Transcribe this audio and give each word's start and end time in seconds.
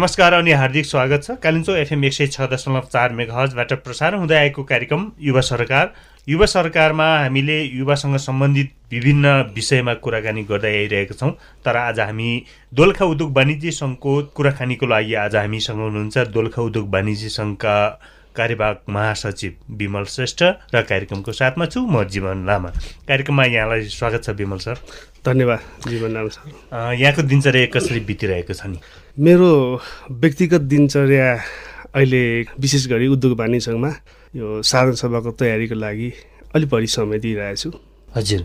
नमस्कार 0.00 0.32
अनि 0.32 0.52
हार्दिक 0.52 0.86
स्वागत 0.86 1.24
छ। 1.24 1.30
कालिम्चो 1.42 1.74
एफएम 1.76 2.04
एक 2.04 2.12
सय 2.12 2.26
छ 2.26 2.40
दशमलव 2.50 2.86
चार 2.92 3.12
मेघहजबाट 3.12 3.72
प्रसारण 3.84 4.18
हुँदै 4.18 4.34
आएको 4.34 4.62
कार्यक्रम 4.64 5.04
युवा 5.20 5.40
सरकार। 5.40 5.92
युवा 6.28 6.46
सरकारमा 6.46 7.08
हामीले 7.18 7.60
युवासँग 7.62 8.16
सम्बन्धित 8.18 8.70
विभिन्न 8.92 9.32
विषयमा 9.54 9.94
कुराकानी 10.00 10.42
गर्दै 10.48 10.72
आइरहेका 10.76 11.14
छौँ। 11.20 11.30
तर 11.64 11.76
आज 11.76 12.00
हामी 12.00 12.30
दोलखा 12.72 13.04
उद्योग 13.04 13.36
वाणिज्य 13.36 13.70
सङ्घको 13.80 14.16
कुराकानीको 14.36 14.86
लागि 14.86 15.14
आज 15.26 15.36
हामीसँग 15.36 15.80
हुनुहुन्छ 15.80 16.18
दोलखा 16.32 16.62
उद्योग 16.62 16.88
वाणिज्य 16.94 17.28
सङ्घका 17.36 17.76
कार्यवाहक 18.36 18.80
महासचिव 18.88 19.52
विमल 19.76 20.04
श्रेष्ठ 20.08 20.42
र 20.74 20.82
कार्यक्रमको 20.88 21.32
साथमा 21.34 21.66
छु 21.66 21.80
म 21.86 22.04
जीवन 22.08 22.46
लामा। 22.46 22.68
कार्यक्रममा 23.08 23.44
यहाँलाई 23.44 23.88
स्वागत 23.90 24.24
छ 24.24 24.30
विमल 24.40 24.58
सर। 24.64 24.78
धन्यवाद 25.26 25.88
जीवन 25.88 26.10
लामा 26.12 26.28
सर 26.32 26.94
यहाँको 27.00 27.22
दिनचर्या 27.28 27.66
कसरी 27.74 28.00
बितिरहेको 28.08 28.54
छ 28.56 28.66
नि? 28.72 28.78
मेरो 29.20 29.50
व्यक्तिगत 30.10 30.60
दिनचर्या 30.72 31.28
अहिले 31.92 32.22
विशेष 32.56 32.86
गरी 32.88 33.06
उद्योग 33.14 33.38
वाणिज्य 33.38 33.64
सङ्घमा 33.66 33.90
यो 34.36 34.62
साधारण 34.62 34.94
सभाको 34.96 35.30
तयारीको 35.36 35.74
लागि 35.76 36.08
अलिक 36.54 36.68
बढी 36.72 36.86
समय 36.86 37.18
दिइरहेछु 37.20 37.70
हजुर। 38.16 38.40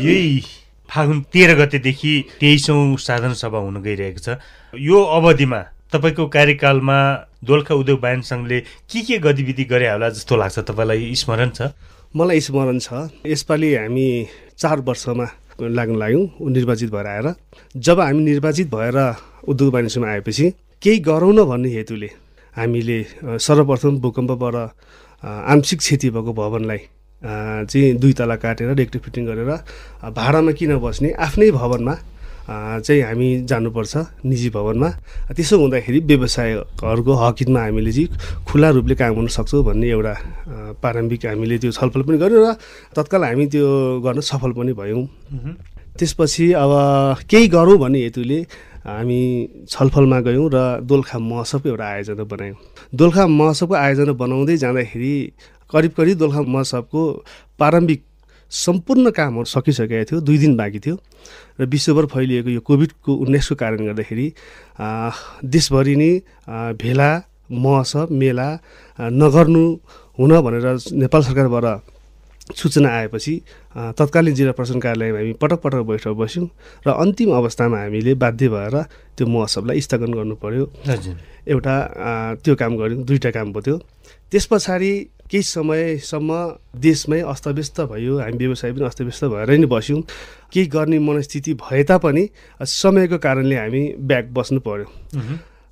यही 0.00 0.40
फागुन 0.88 1.20
तेह्र 1.32 1.54
गतेदेखि 1.60 2.14
तेइसौँ 2.40 2.96
साधारण 2.96 3.34
सभा 3.36 3.58
हुन 3.58 3.76
गइरहेको 3.82 4.20
छ। 4.24 4.40
यो 4.72 4.96
अवधिमा 4.96 5.60
तपाईँको 5.92 6.26
कार्यकालमा 6.32 6.98
दोलखा 7.44 7.74
उद्योग 7.74 8.00
वाणिज्य 8.00 8.28
सङ्घले 8.28 8.60
के 8.88 9.00
के 9.04 9.18
गतिविधि 9.20 9.64
गरे 9.68 9.88
होला 9.92 10.08
जस्तो 10.08 10.36
लाग्छ 10.36 10.58
तपाईँलाई? 10.72 11.14
स्मरण 11.20 11.50
छ? 11.52 11.68
मलाई 12.16 12.40
स्मरण 12.40 12.78
छ। 12.78 12.88
यसपालि 13.26 13.74
हामी 13.76 14.08
चार 14.58 14.80
वर्षमा 14.88 15.26
लाग्न 15.68 15.96
लाग्यौँ 15.98 16.50
निर्वाचित 16.50 16.90
भएर 16.92 17.06
आएर। 17.06 17.34
जब 17.76 18.00
हामी 18.00 18.22
निर्वाचित 18.24 18.74
भएर 18.74 18.98
उद्योग 19.48 19.72
वाणिज्यमा 19.74 20.08
आएपछि 20.08 20.50
केही 20.82 20.98
गरौँ 21.08 21.32
न 21.32 21.44
भन्ने 21.44 21.68
हेतुले 21.68 22.10
हामीले 22.56 22.98
सर्वप्रथम 23.38 23.98
भूकम्पबाट 24.00 24.54
आंशिक 25.22 25.78
क्षति 25.78 26.10
भएको 26.10 26.32
भवनलाई 26.32 26.78
चाहिँ 27.22 27.94
दुई 27.94 28.12
तला 28.12 28.36
काटेर 28.36 28.74
रेक्टिभ 28.74 29.02
फिटिङ 29.02 29.26
गरेर 29.26 29.50
भाडामा 30.10 30.52
किन 30.52 30.76
बस्ने 30.78 31.10
आफ्नै 31.26 31.50
भवनमा 31.50 31.94
चाहिँ 32.48 33.02
हामी 33.02 33.28
जानुपर्छ 33.46 33.96
निजी 34.26 34.48
भवनमा। 34.50 34.88
त्यसो 35.36 35.54
हुँदाखेरि 35.58 35.98
व्यवसायहरूको 36.10 37.12
हकितमा 37.12 37.60
हामीले 37.60 37.92
चाहिँ 37.92 38.08
खुला 38.46 38.68
रूपले 38.76 38.94
काम 38.98 39.14
गर्न 39.14 39.26
सक्छौँ 39.30 39.62
भन्ने 39.64 39.86
एउटा 39.90 40.14
प्रारम्भिक 40.82 41.26
हामीले 41.26 41.58
त्यो 41.62 41.70
छलफल 41.70 42.02
पनि 42.02 42.18
गऱ्यौँ 42.18 42.42
र 42.42 42.58
तत्काल 42.96 43.22
हामी 43.24 43.46
त्यो 43.46 43.66
गर्न 44.02 44.20
सफल 44.20 44.52
पनि 44.58 44.72
भयौँ। 44.74 45.06
त्यसपछि 45.98 46.52
अब 46.58 46.72
केही 47.30 47.46
गरौँ 47.48 47.78
भन्ने 47.78 47.98
हेतुले 48.10 48.38
हामी 48.82 49.20
छलफलमा 49.70 50.18
गयौँ 50.26 50.48
र 50.50 50.58
दोलखा 50.82 51.18
महोत्सवको 51.18 51.68
एउटा 51.68 51.86
आयोजना 51.86 52.24
बनायौँ। 52.26 52.56
दोलखा 52.90 53.26
महोत्सवको 53.28 53.74
आयोजना 53.74 54.12
बनाउँदै 54.18 54.56
जाँदाखेरि 54.56 55.14
करिब 55.70 55.92
करिब 55.96 56.18
दोलखा 56.18 56.40
महोत्सवको 56.42 57.02
प्रारम्भिक 57.58 58.00
सम्पूर्ण 58.52 59.10
कामहरू 59.10 59.44
सकिसकेको 59.48 60.04
थियो 60.04 60.20
दुई 60.20 60.38
दिन 60.38 60.56
बाँकी 60.56 60.78
थियो। 60.84 60.96
र 61.60 61.64
विश्वभर 61.64 62.06
फैलिएको 62.12 62.50
यो 62.50 62.60
कोभिडको 62.60 63.12
उन्नाइसको 63.24 63.54
कारणले 63.56 63.86
गर्दाखेरि 63.86 64.26
देशभरि 65.48 65.94
नै 65.96 66.10
भेला 66.76 67.10
महोत्सव 67.50 68.12
मेला 68.12 68.48
नगर्नु 68.98 69.64
हुन 70.18 70.30
भनेर 70.40 70.66
नेपाल 71.00 71.22
सरकारबाट 71.22 71.66
सूचना 72.56 72.88
आएपछि 72.90 73.34
तत्कालीन 73.98 74.34
जिल्ला 74.34 74.52
प्रशासन 74.52 74.80
कार्यालयमा 74.84 75.18
हामी 75.18 75.32
पटक 75.40 75.60
पटक 75.64 75.82
बैठक 75.88 76.12
बस्यौँ 76.20 76.46
र 76.86 76.90
अन्तिम 76.92 77.30
अवस्थामा 77.32 77.78
हामीले 77.78 78.14
बाध्य 78.20 78.48
भएर 78.48 78.76
त्यो 79.16 79.26
महोत्सवलाई 79.26 79.80
स्थगन 79.80 80.12
गर्नु 80.12 80.34
पर्यो। 80.42 80.64
एउटा 81.48 81.74
त्यो 82.44 82.54
काम 82.60 82.76
गऱ्यौँ 82.76 83.04
दुईवटा 83.06 83.30
काम 83.30 83.52
भयो 83.52 83.62
त्यो 83.62 83.76
त्यस 84.32 84.46
पछाडि 84.48 84.92
केही 85.30 85.42
समयसम्म 85.44 86.30
देशमै 86.80 87.20
अस्तव्यस्त 87.32 87.80
भयो 87.92 88.18
हामी 88.18 88.36
व्यवसाय 88.36 88.72
पनि 88.72 88.84
अस्तव्यस्त 88.84 89.24
भएर 89.32 89.50
नै 89.60 89.66
बस्यौँ। 89.68 90.00
केही 90.52 90.66
गर्ने 90.72 90.98
मनस्थिति 90.98 91.52
भए 91.60 91.82
तापनि 91.84 92.24
समयको 92.60 93.18
कारणले 93.20 93.56
हामी 93.56 93.82
ब्याग 94.08 94.24
बस्नु 94.32 94.60
पर्यो। 94.64 94.86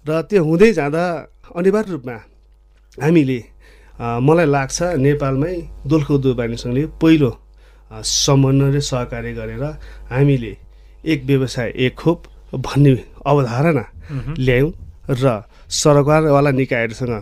र 0.07 0.21
त्यो 0.29 0.45
हुँदै 0.45 0.73
जाँदा 0.73 1.05
अनिवार्य 1.57 1.91
रूपमा 1.93 2.17
हामीले 2.99 3.39
मलाई 3.99 4.47
लाग्छ 4.47 4.79
नेपालमै 4.97 5.55
दोलखो 5.89 6.15
उद्योग 6.15 6.37
वाणिज्य 6.39 6.87
पहिलो 7.01 7.31
समन्वय 7.91 8.71
र 8.77 8.81
सहकार्य 8.81 9.33
गरेर 9.41 9.65
हामीले 10.13 10.53
एक 11.05 11.25
व्यवसाय 11.25 11.69
एक 11.85 11.95
खोप 11.97 12.19
भन्ने 12.61 12.93
अवधारणा 13.25 13.85
ल्यायौँ 14.37 14.73
र 15.11 15.25
सरकारवाला 15.81 16.51
निकायहरूसँग 16.61 17.15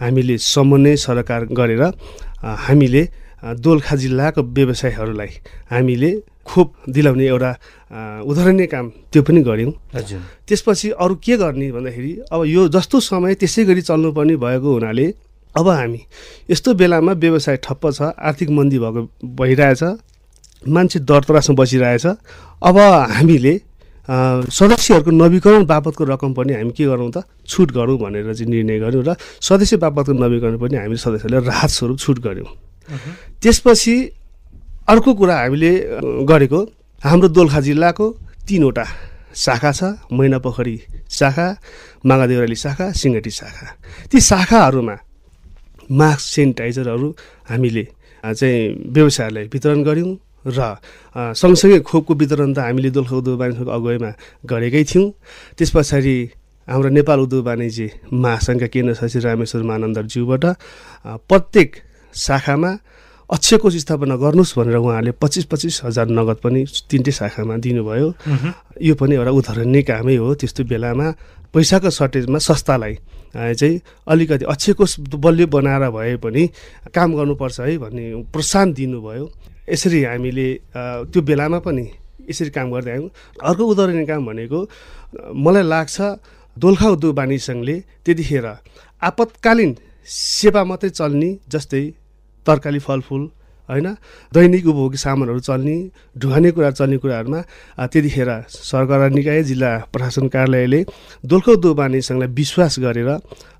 हामीले 0.00 0.38
समन्वय 0.38 0.96
सरकार 0.96 1.44
गरेर 1.52 1.82
हामीले 2.66 3.02
दोलखा 3.64 3.96
जिल्लाको 3.96 4.42
व्यवसायहरूलाई 4.42 5.32
हामीले 5.70 6.10
खोप 6.44 6.68
दिलाउने 6.88 7.26
एउटा 7.26 7.50
उदाहरणीय 8.28 8.66
काम 8.66 8.86
त्यो 9.12 9.22
पनि 9.22 9.40
गऱ्यौँ। 9.42 9.72
हजुर। 9.94 10.20
त्यसपछि 10.48 10.88
अरू 10.96 11.14
के 11.16 11.36
गर्ने 11.36 11.70
भन्दाखेरि 11.72 12.12
अब 12.32 12.40
यो 12.46 12.68
जस्तो 12.68 13.00
समय 13.00 13.34
त्यसै 13.40 13.64
गरी 13.64 13.80
चल्नुपर्ने 13.80 14.36
भएको 14.36 14.72
हुनाले 14.72 15.06
अब 15.54 15.68
हामी 15.68 16.00
यस्तो 16.50 16.74
बेलामा 16.74 17.12
व्यवसाय 17.12 17.56
ठप्प 17.64 17.84
छ 17.92 18.02
आर्थिक 18.18 18.50
मन्दी 18.50 18.78
भएको 18.78 19.00
भइरहेछ 19.38 19.82
मान्छे 20.64 20.98
दर 21.00 21.22
तरासमा 21.24 21.56
बसिरहेछ 21.56 22.06
अब 22.62 22.78
हामीले 23.16 23.54
सदस्यहरूको 24.04 25.10
नवीकरण 25.10 25.64
बापतको 25.64 26.04
रकम 26.04 26.32
पनि 26.36 26.52
हामी 26.52 26.72
के 26.76 26.84
गरौँ 26.84 27.10
त? 27.10 27.24
छुट 27.48 27.72
गरौँ 27.72 27.96
भनेर 27.98 28.34
चाहिँ 28.34 28.50
निर्णय 28.50 28.78
गऱ्यौँ 28.84 29.04
र 29.04 29.16
सदस्य 29.40 29.76
बापतको 29.80 30.12
नवीकरण 30.12 30.58
पनि 30.60 30.76
हामीले 30.76 31.00
सदस्यहरूले 31.00 31.46
राहत 31.48 31.70
स्वरूप 31.70 31.98
छुट 31.98 32.18
गऱ्यौँ 32.20 32.48
त्यसपछि 33.40 33.94
अर्को 34.92 35.10
कुरा 35.14 35.36
हामीले 35.40 35.72
गरेको 36.28 36.60
हाम्रो 37.00 37.28
दोलखा 37.32 37.60
जिल्लाको 37.60 38.06
तिनवटा 38.44 38.84
शाखा 39.34 39.72
छ 39.72 39.82
मैनापोखरी 40.12 40.76
शाखा 41.10 41.46
मागादेउराली 42.04 42.56
शाखा 42.56 42.86
सिङ्गटी 42.92 43.30
शाखा। 43.30 43.66
ती 44.12 44.20
शाखाहरूमा 44.20 44.96
मास्क 45.90 46.20
सेनिटाइजरहरू 46.20 47.08
हामीले 47.50 47.84
चाहिँ 48.24 48.92
व्यवसायलाई 48.92 49.44
वितरण 49.52 49.82
गऱ्यौँ 49.82 50.12
र 50.46 50.58
सँगसँगै 51.34 51.80
खोपको 51.80 52.12
वितरण 52.14 52.52
त 52.54 52.58
हामीले 52.58 52.90
दोलखा 52.92 53.16
उद्योग 53.16 53.38
वाणिज्यको 53.40 53.70
अगुवाईमा 53.70 54.10
गरेकै 54.44 54.84
थियौँ। 54.84 55.06
त्यस 55.56 55.70
पछाडि 55.74 56.16
हाम्रो 56.68 56.88
नेपाल 56.88 57.18
उद्योग 57.20 57.44
वाणिज्य 57.44 57.88
महासङ्घका 58.12 58.66
केन्द्र 58.72 58.94
सचिव 59.00 59.20
रामेश्वर 59.24 59.62
मानन्दरज्यूबाट 59.62 60.44
प्रत्येक 61.28 61.68
शाखामा 62.14 62.70
अक्षय 63.30 63.56
कोष 63.56 63.74
स्थापना 63.84 64.16
गर्नुहोस् 64.20 64.52
भनेर 64.58 64.76
उहाँहरूले 64.76 65.12
पच्चिस 65.16 65.44
पच्चिस 65.48 65.80
हजार 65.84 66.06
नगद 66.12 66.38
पनि 66.44 66.60
तिनटै 66.90 67.12
शाखामा 67.12 67.56
दिनुभयो। 67.56 68.08
यो 68.84 68.94
पनि 69.00 69.14
एउटा 69.16 69.32
उदाहरणीय 69.32 69.82
कामै 69.88 70.16
हो। 70.20 70.28
त्यस्तो 70.36 70.62
बेलामा 70.68 71.06
पैसाको 71.52 71.90
सर्टेजमा 71.90 72.38
संस्थालाई 72.38 72.94
चाहिँ 73.32 73.80
अलिकति 74.06 74.44
अक्षय 74.44 74.72
कोष 74.76 74.92
बलियो 75.24 75.46
बनाएर 75.48 75.88
भए 75.90 76.16
पनि 76.20 76.42
काम 76.92 77.08
गर्नुपर्छ 77.16 77.60
है 77.60 77.76
भन्ने 77.80 78.04
प्रोत्साहन 78.28 78.72
दिनुभयो। 78.72 79.24
यसरी 79.68 80.02
हामीले 80.04 80.48
त्यो 81.12 81.20
बेलामा 81.28 81.58
पनि 81.66 81.86
यसरी 82.28 82.50
काम 82.56 82.66
गर्दै 82.74 82.90
आयौँ। 82.92 83.08
अर्को 83.48 83.62
उदाहरणीय 83.72 84.06
काम 84.06 84.22
भनेको 84.26 84.60
मलाई 85.44 85.64
लाग्छ 85.72 85.96
दोलखा 86.56 86.88
उद्योग 86.94 87.14
त्यतिखेर 88.04 88.46
आपतकालीन 89.02 89.70
सेवा 90.08 90.62
मात्रै 90.70 90.90
चल्ने 90.90 91.30
जस्तै 91.52 91.84
तरकारी 92.46 92.80
फलफुल 92.86 93.22
होइन? 93.68 93.88
दैनिक 94.32 94.66
उपभोग्य 94.66 94.98
सामानहरू 94.98 95.40
चल्ने 95.40 95.76
ढुवानी 96.18 96.50
कुरा 96.52 96.70
चल्ने 96.70 96.96
कुराहरूमा 96.98 97.40
त्यतिखेर 97.86 98.30
सरकार 98.48 99.10
निकाय 99.10 99.42
जिल्ला 99.42 99.72
प्रशासन 99.92 100.28
कार्यालयले 100.28 100.80
दोलखो 101.24 101.52
सङ्घलाई 102.00 102.28
विश्वास 102.34 102.78
गरेर 102.80 103.10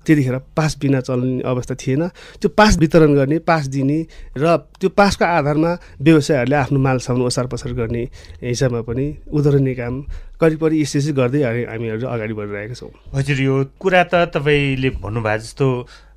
त्यतिखेर 0.05 0.37
पास 0.53 0.77
बिना 0.81 0.99
चल्ने 1.01 1.41
अवस्था 1.41 1.75
थिएन। 1.81 2.07
त्यो 2.37 2.49
पास 2.53 2.77
वितरण 2.77 3.13
गर्ने 3.15 3.37
पास 3.41 3.67
दिने 3.73 3.99
र 4.37 4.55
त्यो 4.79 4.89
पासको 4.93 5.25
आधारमा 5.25 5.71
व्यवसायहरूले 5.97 6.55
आफ्नो 6.55 6.79
माल 6.79 6.97
सामान 7.01 7.21
ओसार 7.25 7.47
पसार 7.49 7.73
गर्ने 7.73 8.03
हिसाबमा 8.45 8.81
पनि 8.85 9.05
उदाहरणीय 9.33 9.73
काम 9.73 9.93
करिब 10.37 10.59
करिब 10.61 10.81
यसरी 10.81 10.99
यसरी 10.99 11.13
गर्दै 11.17 11.41
हामीहरू 11.41 12.05
अगाडि 12.05 12.33
बढिरहेका 12.37 12.75
छौँ। 12.77 12.91
हजुर 13.17 13.39
यो 13.41 13.55
कुरा 13.81 14.03
त 14.05 14.29
तपाईँले 14.29 14.89
भन्नुभयो 15.01 15.37
जस्तो 15.41 15.67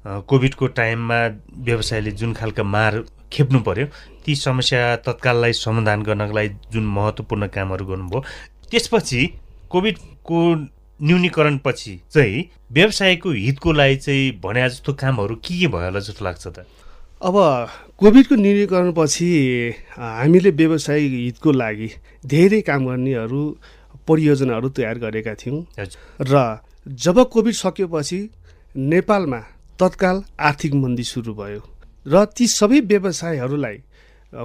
कोभिडको 0.09 0.67
टाइममा 0.67 1.21
व्यवसायले 1.69 2.11
जुन 2.11 2.33
खालको 2.33 2.65
मार 2.65 3.05
खेप्नु 3.33 3.61
पर्यो 3.61 3.87
ती 4.25 4.35
समस्या 4.35 4.97
तत्काललाई 4.97 5.53
समाधान 5.53 6.03
गर्नको 6.03 6.35
लागि 6.35 6.49
जुन 6.73 6.85
महत्त्वपूर्ण 6.87 7.47
कामहरू 7.47 7.85
गर्नुभयो 7.87 8.21
त्यसपछि 8.71 9.21
कोभिडको 9.71 10.39
न्यूनीकरणपछि 11.03 12.01
चाहिँ 12.13 12.45
व्यवसायको 12.73 13.31
हितको 13.31 13.73
लागि 13.73 13.97
चाहिँ 13.97 14.41
भने 14.45 14.69
जस्तो 14.69 14.93
कामहरू 14.95 15.35
के 15.35 15.59
के 15.61 15.67
भयो 15.67 15.85
होला 15.85 16.01
जस्तो 16.01 16.25
लाग्छ 16.25 16.47
त? 16.47 16.67
अब 17.23 17.37
कोभिडको 17.99 18.35
न्यूनीकरणपछि 18.35 19.29
हामीले 19.99 20.51
व्यवसायिक 20.51 21.13
हितको 21.13 21.53
लागि 21.53 21.91
धेरै 22.27 22.61
काम 22.61 22.87
गर्नेहरू 22.87 23.43
परियोजनाहरू 24.09 24.69
तयार 24.69 24.99
गरेका 24.99 25.35
थियौँ। 25.35 25.67
र 26.23 26.59
जब 26.89 27.23
कोभिड 27.29 27.55
सकिएपछि 27.55 28.31
नेपालमा 28.77 29.41
तत्काल 29.81 30.23
आर्थिक 30.41 30.75
मन्दी 30.75 31.05
सुरु 31.05 31.35
भयो। 31.35 31.61
र 32.07 32.25
ती 32.29 32.47
सबै 32.49 32.81
व्यवसायहरूलाई 32.91 33.77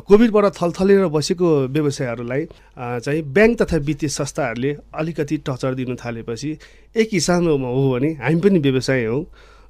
कोभिडबाट 0.07 0.45
थलथलेर 0.55 1.07
बसेको 1.09 1.47
व्यवसायहरूलाई 1.67 2.43
चाहिँ 2.77 3.21
ब्याङ्क 3.33 3.61
तथा 3.61 3.77
वित्तीय 3.87 4.09
संस्थाहरूले 4.09 4.71
अलिकति 4.95 5.37
टचर 5.47 5.73
दिन 5.75 5.95
थालेपछि 5.95 6.51
एक 6.95 7.09
हिसाबमा 7.13 7.67
हो 7.67 7.81
भने 7.91 8.09
हामी 8.21 8.39
पनि 8.41 8.59
व्यवसाय 8.59 9.05
हौँ 9.05 9.21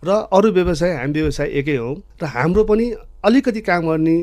र 0.03 0.09
अरू 0.29 0.51
व्यवसाय 0.51 0.91
हामी 0.95 1.13
व्यवसाय 1.13 1.47
एकै 1.59 1.75
हौँ 1.77 1.95
र 2.21 2.25
हाम्रो 2.35 2.63
पनि 2.63 2.85
अलिकति 3.25 3.61
काम 3.63 3.87
गर्ने 3.87 4.15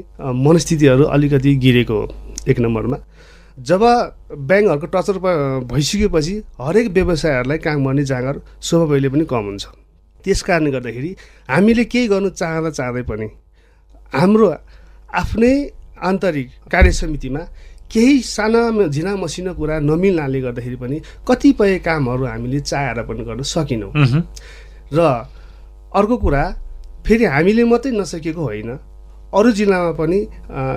मनस्थितिहरू 0.47 1.05
अलिकति 1.09 1.55
गिरेको 1.57 1.97
हो 1.97 2.07
एक 2.49 2.59
नम्बरमा। 2.61 2.99
जब 3.59 3.83
ब्याङ्कहरूको 4.47 4.87
टचर 4.95 5.17
भइसकेपछि 5.67 6.35
हरेक 6.61 6.87
व्यवसायहरूलाई 6.93 7.59
काम 7.59 7.87
गर्ने 7.87 8.05
जाँगर 8.05 8.41
स्वभावले 8.61 9.09
पनि 9.09 9.25
कम 9.25 9.45
हुन्छ। 9.51 9.67
त्यस 10.25 10.43
कारणले 10.43 10.71
गर्दाखेरि 10.71 11.11
हामीले 11.49 11.85
केही 11.93 12.07
गर्नु 12.13 12.29
चाहँदा 12.41 12.71
चाहँदै 12.79 13.03
पनि 13.11 13.27
हाम्रो 14.15 14.47
आफ्नै 15.13 15.53
आन्तरिक 16.01 16.49
कार्य 16.73 16.93
समितिमा 16.93 17.43
केही 17.93 18.21
साना 18.23 18.87
झिना 18.87 19.13
मसिनो 19.17 19.53
कुरा 19.55 19.79
नमिल्नाले 19.81 20.41
गर्दाखेरि 20.41 20.77
पनि 20.83 20.97
कतिपय 21.29 21.79
कामहरू 21.87 22.25
हामीले 22.25 22.61
चाहेर 22.61 23.03
पनि 23.09 23.23
गर्न 23.29 23.43
सकेनौँ। 23.43 23.93
र 24.95 24.99
अर्को 25.95 26.17
कुरा 26.17 26.43
फेरि 27.07 27.25
हामीले 27.25 27.65
मात्रै 27.65 27.93
नसकेको 27.93 28.43
होइन 28.43 28.71
अरू 29.35 29.51
जिल्लामा 29.59 29.93
पनि 29.99 30.19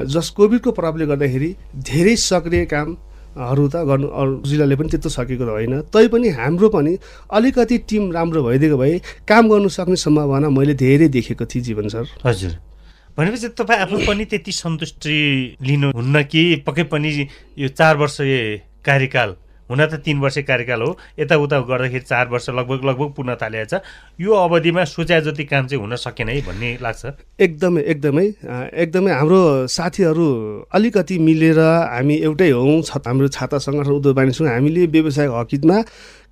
जस 0.10 0.30
कोभिडको 0.38 0.72
प्रभावले 0.72 1.06
गर्दाखेरि 1.06 1.50
धेरै 1.86 2.16
सक्रिय 2.18 2.66
कामहरू 3.34 3.68
त 3.68 3.76
गर्नु 3.90 4.08
अरू 4.08 4.42
जिल्लाले 4.46 4.76
पनि 4.76 4.90
त्यस्तो 4.90 5.10
सकेको 5.10 5.46
त 5.46 5.50
होइन। 5.50 5.82
तैपनि 5.90 6.30
हाम्रो 6.30 6.70
पनि 6.70 6.98
अलिकति 7.32 7.78
टिम 7.90 8.12
राम्रो 8.12 8.44
भइदिएको 8.44 8.78
भए 8.78 9.00
काम 9.28 9.50
गर्नु 9.50 9.70
सक्ने 9.70 9.96
सम्भावना 9.96 10.50
मैले 10.50 10.74
धेरै 10.74 11.08
देखेको 11.08 11.46
थिएँ 11.46 11.64
जीवन 11.64 11.88
सर। 11.90 12.06
हजुर। 12.26 12.54
भनेपछि 13.18 13.48
तपाईँ 13.58 13.80
आफू 13.80 13.98
पनि 14.08 14.26
त्यति 14.26 14.52
सन्तुष्टि 14.52 15.18
लिनुहुन्न 15.62 16.24
कि? 16.24 16.44
पक्कै 16.68 16.84
पनि 16.84 17.10
यो 17.58 17.68
चार 17.70 17.98
वर्ष 17.98 18.18
कार्यकाल 18.86 19.36
हुन 19.70 19.86
त 19.86 19.94
तिन 20.06 20.20
वर्ष 20.20 20.38
कार्यकाल 20.48 20.82
हो। 20.82 20.98
यताउता 21.20 21.60
गर्दाखेरि 21.60 22.04
चार 22.04 22.28
वर्ष 22.30 22.50
लगभग 22.50 22.86
लगभग 22.86 23.10
पुग्न 23.16 23.36
थालेको 23.42 23.66
छ। 23.72 23.82
यो 24.20 24.32
अवधिमा 24.34 24.84
सोचे 24.84 25.22
जति 25.22 25.44
काम 25.44 25.68
चाहिँ 25.68 25.82
हुन 25.82 25.96
सकेन 25.96 26.30
है 26.30 26.42
भन्ने 26.42 26.78
लाग्छ। 26.82 27.06
एकदमै 27.40 27.82
एकदमै 27.82 28.26
एकदमै 28.84 29.12
हाम्रो 29.12 29.68
साथीहरू 29.68 30.28
अलिकति 30.74 31.18
मिलेर 31.20 31.60
हामी 31.60 32.16
एउटै 32.28 32.50
हौँ 32.52 32.82
छ- 32.82 33.08
हाम्रो 33.08 33.28
छाता 33.28 33.58
सङ्गठन 33.58 33.92
उद्योग 33.92 34.16
वाणिज्य 34.18 34.48
हामीले 34.48 34.86
व्यवसायिक 34.88 35.32
हकितमा 35.32 35.78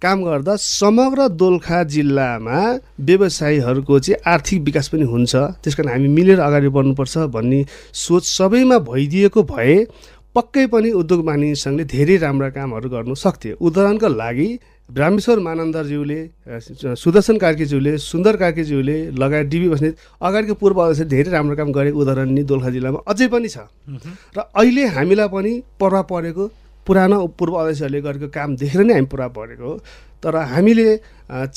काम 0.01 0.23
गर्दा 0.25 0.55
समग्र 0.57 1.27
दोलखा 1.37 1.83
जिल्लामा 1.85 2.59
व्यवसायीहरूको 2.99 3.99
चाहिँ 3.99 4.21
आर्थिक 4.25 4.61
विकास 4.61 4.87
पनि 4.89 5.05
हुन्छ। 5.05 5.35
त्यस 5.61 5.75
कारण 5.75 5.89
हामी 5.89 6.07
मिलेर 6.09 6.39
अगाडि 6.41 6.69
बढ्नुपर्छ 6.73 7.17
भन्ने 7.29 7.59
सोच 7.93 8.23
सबैमा 8.25 8.77
भइदिएको 8.81 9.43
भए 9.43 9.75
पक्कै 10.35 10.65
पनि 10.73 10.89
उद्योग 10.95 11.21
वाणिज्य 11.27 11.55
सङ्घले 11.61 11.83
धेरै 11.91 12.15
राम्रा 12.23 12.49
कामहरू 12.55 12.89
गर्नु 12.89 13.15
सक्थ्यो 13.21 13.55
उदाहरणको 13.67 14.09
लागि 14.21 14.47
रामेश्वर 14.89 15.39
मानन्दरज्यूले 15.47 16.19
सुदर्शन 17.03 17.37
कार्कीज्यूले 17.43 17.91
सुन्दर 17.99 18.35
कार्कीज्यूले 18.43 18.95
लगायत 19.21 19.47
डिबी 19.51 19.67
बस्नेत 19.73 19.93
अगाडिको 20.27 20.53
पूर्व 20.61 20.79
अध्यक्ष 20.83 21.09
धेरै 21.13 21.31
राम्रो 21.35 21.55
काम 21.59 21.71
गरेको 21.77 21.99
उदाहरण 22.03 22.29
नि 22.37 22.43
दोलखा 22.47 22.69
जिल्लामा 22.75 22.99
अझै 23.11 23.27
पनि 23.27 23.49
छ। 23.51 23.67
र 24.35 24.39
अहिले 24.55 24.83
हामीलाई 24.95 25.29
पनि 25.35 25.51
प्रभाव 25.79 26.03
परेको 26.11 26.43
पुरानो 26.87 27.17
पूर्व 27.35 27.53
अध्यक्षहरूले 27.61 28.01
गरेको 28.07 28.27
काम 28.31 28.55
देखेर 28.55 28.81
नै 28.87 28.93
हामी 28.93 29.11
प्रभाव 29.11 29.31
परेको 29.35 29.67
हो। 29.67 29.75
तर 30.23 30.35
हामीले 30.55 30.87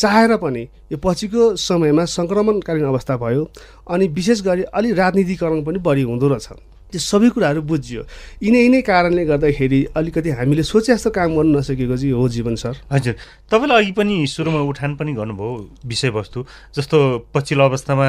चाहेर 0.02 0.36
पनि 0.42 0.62
यो 0.92 0.98
पछिको 0.98 1.42
समयमा 1.62 2.04
सङ्क्रमणकालीन 2.18 2.86
अवस्था 2.92 3.14
भयो 3.22 3.42
अनि 3.86 4.04
विशेष 4.18 4.42
गरी 4.42 4.62
अलि 4.74 4.92
राजनीतिकरण 5.02 5.62
पनि 5.62 5.78
बढी 5.78 6.02
हुँदो 6.10 6.28
रहेछ। 6.34 6.73
त्यो 6.94 7.02
सबै 7.02 7.28
कुराहरू 7.34 7.60
बुझियो। 7.66 8.02
यिनै 8.38 8.60
यिनै 8.62 8.80
कारणले 8.86 9.24
गर्दाखेरि 9.26 9.80
अलिकति 9.98 10.30
हामीले 10.30 10.62
सोचे 10.62 10.94
जस्तो 10.94 11.10
काम 11.10 11.34
गर्नु 11.34 11.58
नसकेको 11.58 11.96
चाहिँ 11.96 12.14
हो 12.14 12.28
जीवन 12.30 12.54
सर। 12.54 12.74
हजुर। 12.86 13.14
तपाईँले 13.50 13.74
अघि 13.74 13.92
पनि 13.98 14.14
सुरुमा 14.30 14.60
उठान 14.70 14.94
पनि 14.94 15.12
गर्नुभयो 15.12 15.50
विषयवस्तु। 15.90 16.38
जस्तो 16.76 16.98
पछिल्लो 17.34 17.64
अवस्थामा 17.64 18.08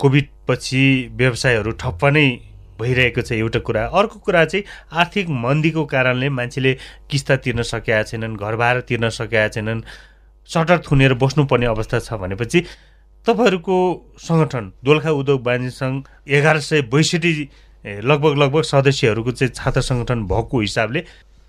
कोभिड 0.00 0.26
पछि 0.48 0.82
व्यवसायहरू 1.12 1.70
ठप्प 1.76 2.04
नै 2.16 2.26
भइरहेको 2.80 3.22
छ 3.22 3.32
एउटा 3.34 3.60
कुरा। 3.60 3.82
अर्को 3.92 4.18
कुरा 4.24 4.44
चाहिँ 4.44 4.64
आर्थिक 4.92 5.28
मन्दीको 5.44 5.84
कारणले 5.84 6.28
मान्छेले 6.30 6.72
किस्ता 7.10 7.36
तिर्न 7.44 7.62
सकेका 7.62 8.02
छैनन् 8.08 8.36
घर 8.36 8.56
भाडा 8.56 8.80
तिर्न 8.88 9.08
सकेका 9.10 9.48
छैनन् 9.54 9.86
सटर 10.48 10.78
थुनेर 10.80 11.14
बस्नुपर्ने 11.14 11.66
अवस्था 11.66 11.98
छ 12.00 12.18
भनेपछि 12.18 12.60
तपाईँहरूको 13.26 13.76
सङ्गठन 14.20 14.64
दोलखा 14.84 15.10
उद्योग 15.10 15.46
वाणिज्य 15.46 15.70
सङ्घ 15.72 15.96
एघार 16.28 16.58
सय 16.60 16.82
बैसठी 16.92 17.32
लगभग 17.84 18.38
लगभग 18.38 18.62
सदस्यहरूको 18.62 19.32
चाहिँ 19.32 19.52
छात्र 19.54 19.80
सङ्गठन 19.80 20.22
भएको 20.24 20.60
हिसाबले 20.60 21.00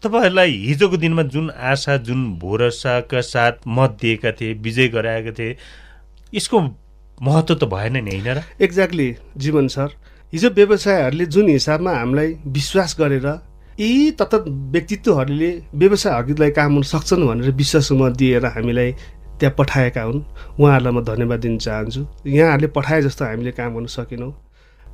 तपाईँहरूलाई 0.04 0.52
हिजोको 0.52 0.98
दिनमा 0.98 1.24
जुन 1.24 1.50
आशा 1.50 1.98
जुन 1.98 2.26
भरोसाका 2.40 3.22
साथ 3.22 3.52
मत 3.68 3.98
दिएका 4.02 4.32
थिए 4.32 4.54
विजय 4.54 4.88
गराएका 4.88 5.32
थिए 5.32 5.58
यसको 6.34 6.62
महत्त्व 7.22 7.56
त 7.56 7.64
भएन 7.64 8.04
नि 8.04 8.12
होइन 8.12 8.38
र? 8.38 8.44
एक्ज्याक्टली 8.62 9.16
जीवन 9.38 9.68
सर। 9.68 9.96
हिजो 10.34 10.50
व्यवसायहरूले 10.50 11.26
जुन 11.26 11.50
हिसाबमा 11.50 11.92
हामीलाई 11.92 12.36
विश्वास 12.48 12.96
गरेर 13.00 13.28
यी 13.80 14.12
तत्त 14.12 14.44
व्यक्तित्वहरूले 14.76 15.52
व्यवसाय 15.76 16.20
हकितलाई 16.20 16.52
काम 16.52 16.74
गर्न 16.74 16.84
सक्छन् 16.84 17.28
भनेर 17.28 17.52
विश्वास 17.52 17.92
मत 17.92 18.12
दिएर 18.12 18.46
हामीलाई 18.46 18.92
त्यहाँ 19.40 19.56
पठाएका 19.58 20.02
हुन् 20.02 20.22
उहाँहरूलाई 20.60 20.94
म 20.94 21.04
धन्यवाद 21.04 21.40
दिन 21.40 21.58
चाहन्छु। 21.58 22.06
यहाँहरूले 22.28 22.68
पठाए 22.68 23.02
जस्तो 23.02 23.26
हामीले 23.26 23.52
काम 23.52 23.74
गर्न 23.76 23.86
सकेनौँ। 23.86 24.32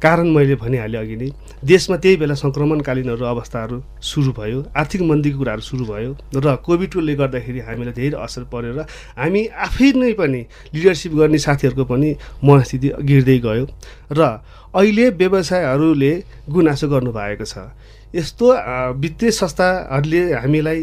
कारण 0.03 0.27
मैले 0.33 0.55
भनिहालेँ 0.55 0.99
अघि 0.99 1.15
नै 1.15 1.29
देशमा 1.63 1.97
त्यही 2.03 2.15
बेला 2.17 2.35
सङ्क्रमणकालीनहरू 2.35 3.25
अवस्थाहरू 3.25 3.77
सुरु 4.01 4.31
भयो 4.39 4.59
आर्थिक 4.73 5.01
मन्दीको 5.09 5.37
कुराहरू 5.37 5.61
सुरु 5.61 5.85
भयो 5.85 6.11
र 6.41 6.55
कोभिडले 6.65 7.13
गर्दाखेरि 7.21 7.59
हामीलाई 7.69 7.93
धेरै 7.99 8.17
असर 8.25 8.43
परेर 8.49 8.79
हामी 9.21 9.41
आफै 9.65 9.91
नै 10.01 10.13
पनि 10.17 10.41
लिडरसिप 10.73 11.13
गर्ने 11.21 11.39
साथीहरूको 11.45 11.85
पनि 11.93 12.09
मनस्थिति 12.41 12.89
गिर्दै 13.09 13.37
गयो 13.45 13.65
र 14.17 14.21
अहिले 14.73 15.05
व्यवसायहरूले 15.21 16.11
गुनासो 16.49 16.87
गर्नुभएको 16.89 17.45
छ। 17.45 17.69
यस्तो 18.15 18.45
वित्तीय 19.01 19.31
संस्थाहरूले 19.31 20.21
हामीलाई 20.33 20.79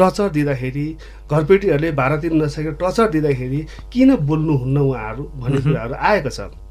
टचर 0.00 0.28
दिँदाखेरि 0.36 0.86
घरपेटीहरूले 1.30 1.90
तिर्न 2.22 2.42
नसकेर 2.42 2.74
टचर 2.80 3.06
दिँदाखेरि 3.14 3.60
किन 3.92 4.16
बोल्नुहुन्न 4.28 4.78
उहाँहरू 4.80 5.24
भन्ने 5.40 5.60
कुराहरू 5.62 5.94
आएको 6.10 6.30
छ। 6.30 6.63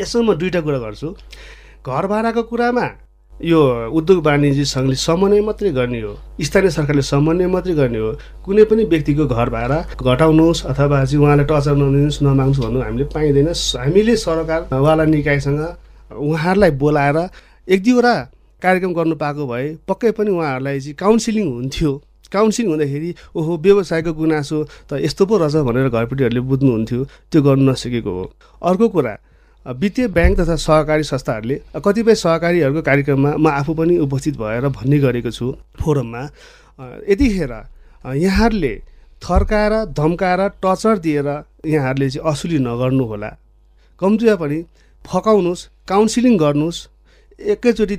यसो 0.00 0.22
म 0.22 0.34
दुईवटा 0.34 0.60
कुरा 0.60 0.78
गर्छु। 0.78 1.08
घर 1.86 2.06
भाडाको 2.06 2.42
कुरामा 2.50 2.86
यो 3.32 3.60
उद्योग 3.90 4.18
वाणिज्य 4.26 4.64
सङ्घले 4.64 4.96
समन्वय 4.96 5.40
मात्रै 5.42 5.70
गर्ने 5.74 6.00
हो 6.00 6.12
स्थानीय 6.38 6.70
सरकारले 6.70 7.02
समन्वय 7.02 7.46
मात्रै 7.50 7.74
गर्ने 7.74 7.98
हो 7.98 8.10
कुनै 8.44 8.64
पनि 8.70 8.82
व्यक्तिको 8.90 9.26
घर 9.26 9.48
भाडा 9.50 9.78
घटाउनुहोस् 9.98 10.64
अथवा 10.70 11.04
चाहिँ 11.04 11.18
उहाँलाई 11.18 11.46
टचर 11.50 11.74
नदिनुहोस् 11.74 12.22
नमाग्नुहोस् 12.22 12.62
भन्नु 12.64 12.80
हामीले 12.80 13.04
पाइँदैन। 13.14 13.48
हामीले 13.82 14.14
सरकारवाला 14.16 15.04
निकायसँग 15.04 15.60
उहाँहरूलाई 16.14 16.70
बोलाएर 16.78 17.18
एक 17.68 17.80
दुईवटा 17.84 18.14
कार्यक्रम 18.62 18.92
गर्नु 18.94 19.14
पाएको 19.18 19.46
भए 19.46 19.66
पक्कै 19.88 20.10
पनि 20.14 20.30
उहाँहरूलाई 20.30 20.80
चाहिँ 20.80 20.94
काउन्सिलिङ 20.94 21.46
हुन्थ्यो। 21.52 21.90
काउन्सिलिङ 22.32 22.70
हुँदाखेरि 22.70 23.10
ओहो 23.34 23.52
व्यवसायको 23.66 24.12
गुनासो 24.14 24.58
त 24.88 25.02
यस्तो 25.02 25.22
पो 25.26 25.34
रहेछ 25.42 25.62
भनेर 25.68 25.88
घरपेटीहरूले 25.90 26.40
बुझ्नुहुन्थ्यो। 26.40 27.00
त्यो 27.30 27.40
गर्नु 27.42 27.70
नसकेको 27.70 28.10
हो। 28.10 28.24
अर्को 28.62 28.88
कुरा 28.94 29.14
वित्तीय 29.66 30.06
ब्याङ्क 30.08 30.40
तथा 30.40 30.56
सहकारी 30.58 31.02
संस्थाहरूले 31.02 31.56
कतिपय 31.84 32.14
सहकारीहरूको 32.14 32.82
कार्यक्रममा 32.82 33.30
म 33.36 33.46
आफू 33.50 33.74
पनि 33.74 33.96
उपस्थित 33.98 34.36
भएर 34.36 34.68
भन्ने 34.70 34.98
गरेको 35.00 35.30
छु 35.30 35.46
फोरममा। 35.80 36.22
यतिखेर 37.08 37.52
यहाँहरूले 38.16 38.74
थर्काएर 39.22 39.74
धम्काएर 39.96 40.40
टचर 40.60 40.98
दिएर 40.98 41.28
यहाँहरूले 41.66 42.10
चाहिँ 42.10 42.30
असुली 42.30 42.58
नगर्नु 42.60 43.04
होला। 43.04 43.30
कम्तीमा 44.00 44.34
पनि 44.36 44.58
फकाउनुहोस् 45.02 45.66
काउन्सिलिङ 45.88 46.36
गर्नुहोस् 46.36 46.80
एकैचोटि 47.56 47.96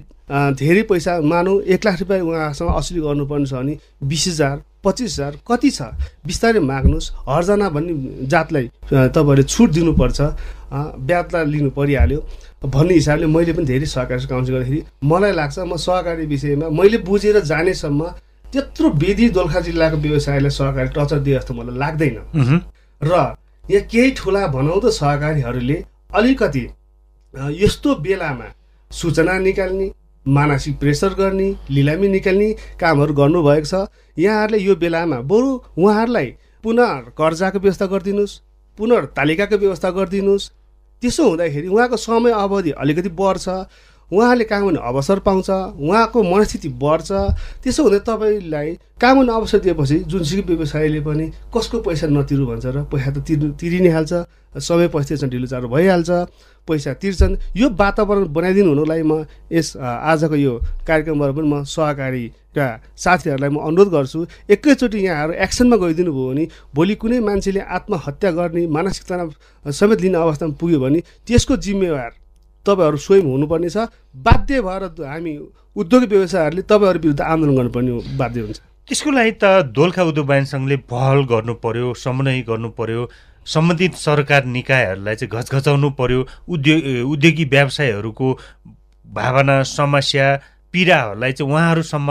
धेरै 0.61 0.83
पैसा 0.89 1.19
मानौँ 1.23 1.61
एक 1.65 1.85
लाख 1.85 1.99
रुपियाँ 1.99 2.21
उहाँसँग 2.21 2.69
असुली 2.69 3.01
गर्नुपर्ने 3.01 3.45
छ 3.45 3.53
भने 3.53 3.77
बिस 4.05 4.27
हजार 4.27 4.55
पच्चिस 4.85 5.11
हजार 5.11 5.33
कति 5.47 5.69
छ? 5.71 5.81
बिस्तारै 6.25 6.59
माग्नुहोस्। 6.61 7.11
हरजना 7.27 7.69
भन्ने 7.69 7.93
जातलाई 8.27 8.65
तपाईँहरूले 8.87 9.43
छुट 9.45 9.69
दिनुपर्छ। 9.71 10.19
ब्याजलाई 11.01 11.45
लिनु 11.45 11.69
परिहाल्यो। 11.71 12.19
भन्ने 12.65 12.93
हिसाबले 12.93 13.25
मैले 13.27 13.53
पनि 13.53 13.65
धेरै 13.65 13.85
सहकारी 13.85 14.27
काउन्सिल 14.27 14.55
गर्दाखेरि 14.55 14.81
मलाई 15.03 15.31
लाग्छ 15.31 15.57
म 15.59 15.75
सहकारी 15.77 16.25
विषयमा 16.25 16.69
मैले 16.69 16.97
बुझेर 17.05 17.39
जानेसम्म 17.45 18.01
त्यत्रो 18.53 18.89
बेदी 18.95 19.29
दोलखा 19.37 19.59
जिल्लाको 19.67 19.97
व्यवसायलाई 19.97 20.49
सहकारी 20.51 20.89
टचर 20.95 21.19
दिए 21.19 21.35
जस्तो 21.35 21.53
मलाई 21.53 21.77
लाग्दैन। 21.77 22.17
र 23.01 23.13
यहाँ 23.65 23.85
केही 23.91 24.11
ठुला 24.17 24.47
भनौँ 24.47 24.79
त 24.81 24.89
सहकारीहरूले 24.93 25.77
अलिकति 26.13 26.63
यस्तो 27.59 27.95
बेलामा 28.01 28.47
सूचना 28.91 29.37
निकाल्ने 29.39 29.87
मानसिक 30.25 30.79
प्रेसर 30.79 31.13
गर्ने 31.13 31.49
लिलामी 31.69 32.07
निकाल्ने 32.07 32.51
कामहरू 32.79 33.13
गर्नुभएको 33.13 33.65
छ। 33.65 33.87
यहाँहरूले 34.17 34.59
यो 34.59 34.75
बेलामा 34.75 35.19
बरु 35.21 35.49
उहाँहरूलाई 35.77 36.29
पुनः 36.63 36.99
कर्जाको 37.13 37.59
व्यवस्था 37.59 37.85
गरिदिनुहोस् 37.85 38.39
पुनः 38.77 39.05
तालिकाको 39.13 39.57
व्यवस्था 39.57 39.89
गरिदिनुहोस्। 39.91 40.49
त्यसो 41.03 41.23
हुँदाखेरि 41.29 41.67
उहाँको 41.67 41.97
समय 41.97 42.31
अवधि 42.33 42.71
अलिकति 42.73 43.09
बढ्छ। 43.13 43.47
उहाँले 44.11 44.43
काम 44.45 44.65
गर्ने 44.65 44.79
अवसर 44.83 45.19
पाउँछ 45.19 45.49
उहाँको 45.49 46.23
मनस्थिति 46.25 46.69
बढ्छ 46.77 47.11
त्यसो 47.63 47.83
हुँदा 47.83 47.99
तपाईँलाई 48.05 48.73
काम 49.01 49.19
गर्ने 49.19 49.33
अवसर 49.33 49.59
दिएपछि 49.59 49.97
जुनसुकै 50.05 50.41
व्यवसायले 50.45 51.01
पनि 51.01 51.25
कसको 51.49 51.79
पैसा 51.81 52.07
नतिरु 52.07 52.45
भन्छ 52.45 52.65
र 52.67 52.83
पैसा 52.85 53.11
त 53.11 53.17
तिर्नु 53.23 53.53
तिरि 53.55 53.79
नै 53.79 53.89
हाल्छ 53.89 54.13
समय 54.57 54.87
पछि 54.87 55.15
ढिलो 55.25 55.47
चाँडो 55.47 55.67
भइहाल्छ 55.67 56.09
पैसा 56.67 56.93
तिर्छन् 56.95 57.35
यो 57.57 57.69
वातावरण 57.71 58.25
बनाइदिनु 58.29 58.69
हुनुलाई 58.69 59.01
म 59.03 59.25
यस 59.51 59.75
आजको 59.77 60.35
यो 60.35 60.53
कार्यक्रमबाट 60.87 61.31
पनि 61.35 61.47
म 61.47 61.63
सहकारीका 61.65 62.67
साथीहरूलाई 62.95 63.49
म 63.49 63.57
अनुरोध 63.59 63.89
गर्छु 63.91 64.19
एकैचोटि 64.49 64.97
यहाँहरू 64.99 65.33
एक्सनमा 65.45 65.77
गइदिनु 65.77 66.11
भयो 66.11 66.29
भने 66.29 66.45
भोलि 66.73 66.95
कुनै 66.95 67.19
मान्छेले 67.21 67.61
आत्महत्या 67.69 68.31
गर्ने 68.31 68.67
मानसिक 68.69 69.05
तनाव 69.05 69.29
समेत 69.73 70.01
लिने 70.01 70.17
अवस्थामा 70.17 70.55
पुग्यो 70.55 70.79
भने 70.79 70.99
त्यसको 71.27 71.57
जिम्मेवार 71.59 72.11
तपाईँहरू 72.67 72.97
स्वयं 72.97 73.25
हुनुपर्ने 73.25 73.69
छ। 73.69 73.77
बाध्य 74.25 74.61
भएर 74.61 74.83
हामी 75.05 75.33
उद्योग 75.75 76.03
व्यवसायहरूले 76.03 76.61
तपाईँहरू 76.61 76.99
विरुद्ध 76.99 77.21
आन्दोलन 77.21 77.55
गर्नुपर्ने 77.55 78.17
बाध्य 78.17 78.41
हुन्छ। 78.41 78.59
त्यसको 78.87 79.11
लागि 79.11 79.31
त 79.41 79.45
दोलखा 79.73 80.03
उद्योग 80.03 80.27
वाणिज्य 80.29 80.51
सङ्घले 80.51 80.77
पहल 80.91 81.19
गर्नु 81.31 81.53
पर्यो 81.63 81.93
समन्वय 81.97 82.41
गर्नु 82.49 82.69
पर्यो 82.79 83.09
सम्बन्धित 83.45 83.93
सरकार 83.97 84.45
निकायहरूलाई 84.45 85.15
चाहिँ 85.15 85.31
घचघचाउनु 85.31 85.89
पर्यो 85.99 86.19
उद्योग 86.49 87.09
उद्योगी 87.11 87.45
व्यवसायहरूको 87.53 88.27
भावना 89.05 89.55
समस्या 89.63 90.27
पीडाहरूलाई 90.73 91.31
चाहिँ 91.31 91.51
उहाँहरूसम्म 91.51 92.09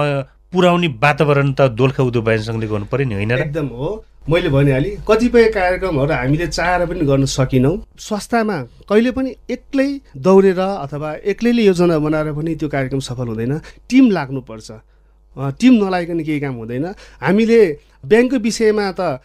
पुर्याउने 0.52 0.88
वातावरण 1.02 1.52
त 1.52 1.61
दोलखा 1.78 2.02
उद्योग 2.02 2.26
वाणिज्य 2.26 2.46
सङ्घले 2.46 2.66
गर्नु 2.66 2.87
पर्यो 2.92 3.06
नि 3.08 3.14
होइन 3.14 3.30
एकदम 3.32 3.66
हो। 3.75 3.88
मैले 4.25 4.49
भनिहालेँ 4.49 4.97
कतिपय 5.04 5.45
कार्यक्रमहरू 5.52 6.12
हामीले 6.12 6.47
चाहेर 6.49 6.85
पनि 6.88 7.04
गर्न 7.04 7.25
सकिनौँ। 7.28 7.76
संस्थामा 8.00 8.57
कहिले 8.88 9.11
पनि 9.12 9.31
एक्लै 9.52 9.88
दौडेर 10.16 10.61
अथवा 10.61 11.11
एक्लैले 11.28 11.62
योजना 11.62 11.99
बनाएर 12.00 12.33
पनि 12.33 12.54
त्यो 12.57 12.69
कार्यक्रम 12.73 13.00
सफल 13.04 13.28
हुँदैन। 13.28 13.52
टिम 13.85 14.11
लाग्नुपर्छ। 14.16 14.71
टिम 15.61 15.73
नलागिकन 15.76 16.21
केही 16.25 16.40
काम 16.40 16.54
हुँदैन। 16.57 16.87
हामीले 17.21 17.61
ब्याङ्कको 18.00 18.38
विषयमा 18.40 18.87
त 18.97 19.21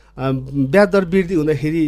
ब्याज 0.67 0.87
दर 0.91 1.03
वृद्धि 1.07 1.35
हुँदाखेरि 1.35 1.85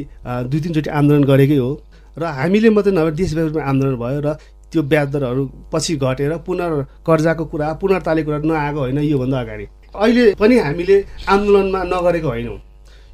दुई 0.48 0.60
तिनचोटि 0.64 0.90
आन्दोलन 0.90 1.24
गरेकै 1.28 1.60
हो। 1.60 1.72
र 2.16 2.24
हामीले 2.40 2.70
मात्रै 2.72 2.96
नभए 2.96 3.12
देशव्यापीमा 3.12 3.64
आन्दोलन 3.70 3.96
भयो 4.00 4.20
र 4.24 4.40
त्यो 4.72 4.82
ब्याज 4.88 5.08
दरहरू 5.12 5.44
पछि 5.68 6.00
घटेर 6.00 6.32
पुनः 6.48 7.04
कर्जाको 7.04 7.44
कुरा 7.52 7.68
पुनर्ताले 7.76 8.24
कुरा 8.24 8.40
नआएको 8.40 8.80
होइन 8.80 9.00
योभन्दा 9.04 9.40
अगाडि। 9.44 9.66
अहिले 10.00 10.24
पनि 10.40 10.56
हामीले 10.64 10.96
आन्दोलनमा 11.28 11.80
नगरेको 11.92 12.30
होइनौँ। 12.32 12.60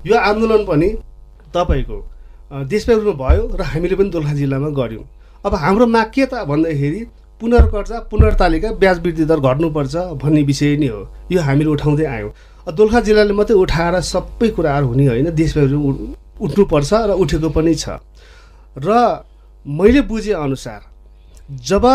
यो 0.07 0.15
आन्दोलन 0.17 0.63
पनि 0.65 0.89
तपाईँको 1.55 1.97
देशव्यापी 2.65 3.03
रूपमा 3.03 3.27
भयो 3.27 3.43
र 3.59 3.61
हामीले 3.63 3.95
पनि 3.95 4.09
दोलखा 4.09 4.33
जिल्लामा 4.33 4.69
गऱ्यौँ। 4.79 5.05
अब 5.45 5.53
हाम्रो 5.55 5.85
माग 5.87 6.11
के 6.13 6.25
त 6.25 6.43
भन्दाखेरि 6.47 7.01
पुनर्कर्जा 7.41 7.97
पुनर्तालिका 8.11 8.69
ब्याज 8.81 8.97
वृद्धि 8.99 9.25
दर 9.25 9.39
घट्नुपर्छ 9.39 9.95
भन्ने 10.21 10.41
विषय 10.43 10.75
नै 10.77 10.87
हो। 10.87 11.01
यो 11.31 11.41
हामीले 11.41 11.69
उठाउँदै 11.69 12.05
आयौँ। 12.07 12.31
दोलखा 12.67 12.99
जिल्लाले 12.99 13.33
मात्रै 13.33 13.55
उठाएर 13.57 13.95
सबै 14.03 14.49
कुराहरू 14.55 14.87
हुने 14.87 15.05
होइन 15.07 15.29
देशव्यापी 15.35 15.77
उठ्नुपर्छ 16.45 16.91
र 16.93 17.11
उठेको 17.15 17.49
पनि 17.49 17.73
छ। 17.75 17.99
र 18.77 18.89
मैले 19.65 20.01
बुझेअनुसार 20.09 20.81
जब 21.69 21.85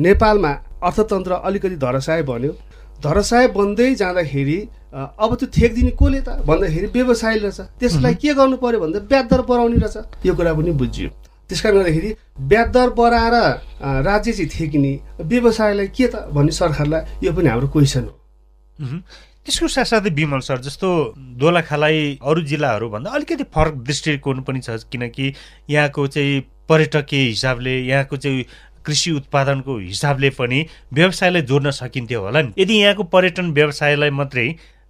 नेपालमा 0.00 0.52
अर्थतन्त्र 0.82 1.32
अलिकति 1.44 1.76
धरसाय 1.76 2.22
बन्यो 2.22 2.52
धरसाय 3.00 3.46
बन्दै 3.56 3.94
जाँदाखेरि 3.94 4.58
अब 4.94 5.34
त्यो 5.34 5.46
ठेक 5.50 5.74
दिने 5.74 5.90
कसले 5.98 6.20
त? 6.20 6.28
भन्दाखेरि 6.46 6.86
व्यवसायले 6.94 7.42
रहेछ। 7.42 7.60
त्यसलाई 7.80 8.14
के 8.14 8.34
गर्नु 8.34 8.56
पर्यो 8.62 8.80
भन्दा 8.80 8.98
ब्याज 9.10 9.24
दर 9.26 9.40
बढाउने 9.42 9.76
रहेछ। 9.82 10.26
यो 10.26 10.34
कुरा 10.34 10.52
पनि 10.54 10.70
बुझियो। 10.70 11.08
त्यस 11.50 11.60
कारणले 11.60 11.82
गर्दाखेरि 11.82 12.10
ब्याज 12.40 12.68
दर 12.72 12.88
बढाएर 12.94 13.34
राज्य 14.06 14.32
चाहिँ 14.32 14.50
थेकिने 14.50 14.92
व्यवसायलाई 15.20 15.88
के 15.90 16.06
त 16.06 16.14
भन्ने 16.30 16.52
सरकारलाई 16.54 17.26
यो 17.26 17.32
पनि 17.34 17.48
हाम्रो 17.48 17.68
क्वेसन 17.74 18.04
हो। 18.06 18.14
त्यसको 19.44 19.68
साथसाथै 19.68 20.10
विमल 20.14 20.40
सर 20.40 20.58
जस्तो 20.64 20.88
दोलाखालाई 21.36 22.18
अरू 22.22 22.40
जिल्लाहरूभन्दा 22.48 23.10
अलिकति 23.10 23.44
फरक 23.50 23.74
दृष्टिकोण 23.84 24.40
पनि 24.46 24.60
छ 24.60 24.88
किनकि 24.88 25.26
यहाँको 25.70 26.06
चाहिँ 26.06 26.40
पर्यटकीय 26.68 27.28
हिसाबले 27.28 27.74
यहाँको 27.82 28.16
चाहिँ 28.16 28.44
कृषि 28.86 29.10
उत्पादनको 29.10 29.76
हिसाबले 29.78 30.30
पनि 30.38 30.64
व्यवसायलाई 30.92 31.42
जोड्न 31.42 31.70
सकिन्थ्यो 31.72 32.20
होला 32.20 32.40
नि। 32.42 32.52
यदि 32.58 32.74
यहाँको 32.74 33.02
पर्यटन 33.12 33.50
व्यवसायलाई 33.52 34.10
मात्रै 34.10 34.48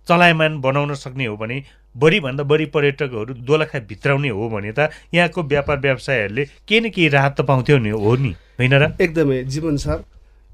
चलायमान 0.09 0.61
बनाउन 0.61 0.95
सक्ने 0.95 1.27
हो 1.27 1.37
भने 1.37 1.63
बढीभन्दा 1.97 2.45
बढी 2.45 2.67
पर्यटकहरू 2.67 3.35
दोलखा 3.49 3.79
भित्राउने 3.89 4.29
हो 4.29 4.49
भने 4.49 4.73
त 4.73 4.91
यहाँको 5.15 5.43
व्यापार 5.43 5.79
व्यवसायहरूले 5.81 6.45
केही 6.69 6.81
न 6.81 6.91
केही 6.91 7.09
राहत 7.09 7.41
त 7.41 7.47
पाउँथ्यो 7.47 7.79
नि 7.79 7.91
हो 7.91 8.17
नि? 8.17 8.35
होइन 8.59 8.75
र? 8.75 8.93
एकदमै 9.01 9.43
जीवन 9.45 9.77
सर। 9.77 10.05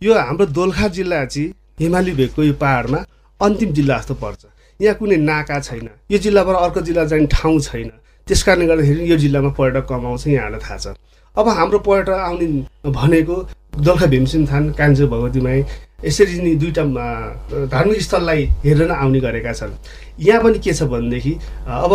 यो 0.03 0.15
हाम्रो 0.15 0.47
दोलखा 0.47 0.89
जिल्ला 0.89 1.25
चाहिँ 1.25 1.53
हिमाली 1.81 2.13
भेगको 2.13 2.43
यो 2.43 2.53
पाहाडमा 2.55 3.05
अन्तिम 3.41 3.73
जिल्ला 3.73 3.99
जस्तो 3.99 4.15
पर्छ। 4.15 4.45
यहाँ 4.81 4.95
कुनै 4.97 5.17
नाका 5.17 5.61
छैन। 5.61 5.89
यो 6.11 6.19
जिल्लाबाट 6.19 6.57
अर्को 6.57 6.81
जिल्ला 6.81 7.05
जाने 7.05 7.27
ठाउँ 7.27 7.61
छैन। 7.61 7.91
त्यस 8.29 8.43
कारणले 8.43 8.67
गर्दाखेरि 8.67 9.11
यो 9.11 9.17
जिल्लामा 9.17 9.51
पर्यटक 9.59 9.87
कमाउँछ 9.89 10.27
यहाँहरूलाई 10.27 10.61
थाहा 10.61 10.79
छ। 10.79 10.97
अब 11.37 11.49
हाम्रो 11.49 11.79
पर्यटक 11.79 12.11
आउने 12.11 12.47
भनेको 12.91 13.37
दोलखा 13.81 14.07
भीमसिंह 14.07 14.47
थान 14.53 14.71
कान्छो 14.73 15.07
भगवती 15.07 15.41
माई 15.41 15.63
यसरी 16.05 16.41
नै 16.41 16.55
दुईवटा 16.57 16.85
धार्मिक 17.67 18.01
स्थललाई 18.03 18.45
हेरेर 18.65 18.91
आउने 18.93 19.21
गरेका 19.21 19.53
छन्। 19.53 19.73
यहाँ 20.21 20.43
पनि 20.43 20.59
के 20.59 20.73
छ 20.73 20.83
भनेदेखि 20.93 21.33
अब 21.69 21.93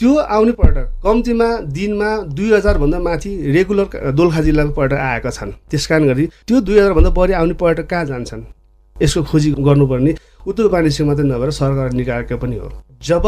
त्यो 0.00 0.14
आउने 0.14 0.52
पर्यटक 0.52 0.86
कम्तीमा 1.04 1.48
दिनमा 1.76 2.10
दुई 2.36 2.52
हजारभन्दा 2.52 2.98
माथि 2.98 3.30
रेगुलर 3.52 4.10
दोलखा 4.12 4.40
जिल्लाको 4.42 4.72
पर्यटक 4.72 4.98
आएका 5.00 5.30
छन्। 5.30 5.52
त्यस 5.70 5.86
कारण 5.86 6.06
गरी 6.06 6.26
त्यो 6.46 6.60
दुई 6.60 6.78
हजारभन्दा 6.78 7.10
बढी 7.10 7.32
आउने 7.32 7.54
पर्यटक 7.60 7.86
कहाँ 7.90 8.04
जान्छन्? 8.06 8.42
यसको 8.96 9.22
खोजी 9.22 9.50
गर्नुपर्ने 9.58 10.14
उत्तर 10.46 10.66
वाणिज्य 10.72 11.04
मात्रै 11.04 11.26
नभएर 11.26 11.50
सरकार 11.50 11.92
निकायको 11.92 12.36
पनि 12.38 12.56
हो। 12.56 12.70
जब 13.02 13.24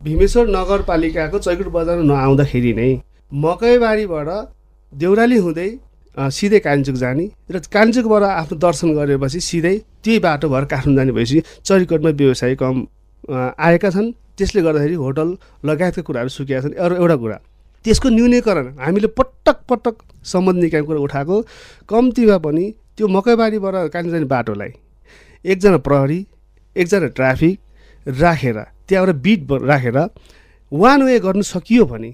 भीमेश्वर 0.00 0.48
नगरपालिकाको 0.48 1.38
चैकुट 1.38 1.68
बजार 1.72 1.98
नआउँदाखेरि 2.02 2.72
नै 2.74 2.90
मकैबारीबाट 3.32 4.28
देउराली 4.92 5.36
हुँदै 5.36 5.68
सिधै 6.16 6.58
कालिचुक 6.60 6.96
जाने 6.96 7.24
र 7.50 7.58
कालिचुकबाट 7.72 8.22
आफ्नो 8.22 8.56
दर्शन 8.58 8.88
गरेपछि 8.98 9.40
सिधै 9.40 9.76
त्यही 10.04 10.18
बाटो 10.18 10.48
भएर 10.48 10.64
काठमाडौँ 10.72 10.96
जाने 10.96 11.12
भएपछि 11.12 11.38
चरीकोटमा 11.64 12.10
व्यवसायी 12.20 12.54
कम 12.62 12.74
आएका 13.58 13.90
छन्। 13.90 14.10
त्यसले 14.36 14.60
गर्दाखेरि 14.62 14.94
होटल 14.96 15.28
लगायतका 15.68 16.02
कुराहरू 16.02 16.28
सुकेका 16.28 16.60
छन्। 16.64 16.74
अरू 16.74 16.94
एउटा 16.96 17.16
कुरा 17.22 17.38
त्यसको 17.84 18.08
न्यूनीकरण 18.08 18.66
हामीले 18.80 19.08
पटक 19.18 19.58
पटक 19.70 19.94
सम्बन्ध 20.24 20.58
निकायको 20.60 20.86
कुरा 20.86 21.00
उठाएको। 21.00 21.36
कम्तीमा 21.88 22.36
पनि 22.44 22.64
त्यो 22.96 23.06
मकैबारीबाट 23.08 23.74
कालिम्पोङ 23.92 24.12
जाने 24.12 24.28
बाटोलाई 24.34 24.72
एकजना 25.44 25.78
प्रहरी 25.86 26.18
एकजना 26.76 27.06
ट्राफिक 27.18 27.54
राखेर 28.06 28.58
त्यहाँबाट 28.88 29.16
बिट 29.24 29.40
राखेर 29.70 29.98
वान 30.72 31.02
वे 31.02 31.18
गर्नु 31.20 31.42
सकियो 31.44 31.84
भने 31.86 32.10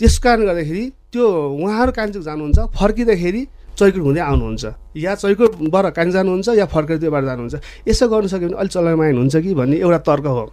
त्यस 0.00 0.18
कारण 0.24 0.44
गर्दाखेरि 0.48 0.84
त्यो 1.12 1.26
उहाँहरू 1.60 1.92
कान्छुक 1.92 2.22
जानुहुन्छ 2.24 2.58
फर्किँदाखेरि 2.72 3.42
चैकुट 3.78 4.02
हुँदै 4.02 4.20
आउनुहुन्छ। 4.20 4.64
या 4.96 5.14
चैकुटबाट 5.14 5.86
कान्छ 5.96 6.12
जानुहुन्छ 6.12 6.48
या 6.56 6.66
फर्केर 6.72 6.96
त्योबाट 6.98 7.24
जानुहुन्छ। 7.24 7.54
यसो 7.88 8.08
गर्नु 8.08 8.28
सक्यो 8.28 8.48
भने 8.48 8.56
अलिक 8.60 8.72
चलायमाइन 8.72 9.16
हुन्छ 9.16 9.36
कि 9.36 9.54
भन्ने 9.54 9.76
एउटा 9.76 9.98
तर्क 10.08 10.26
हो। 10.26 10.44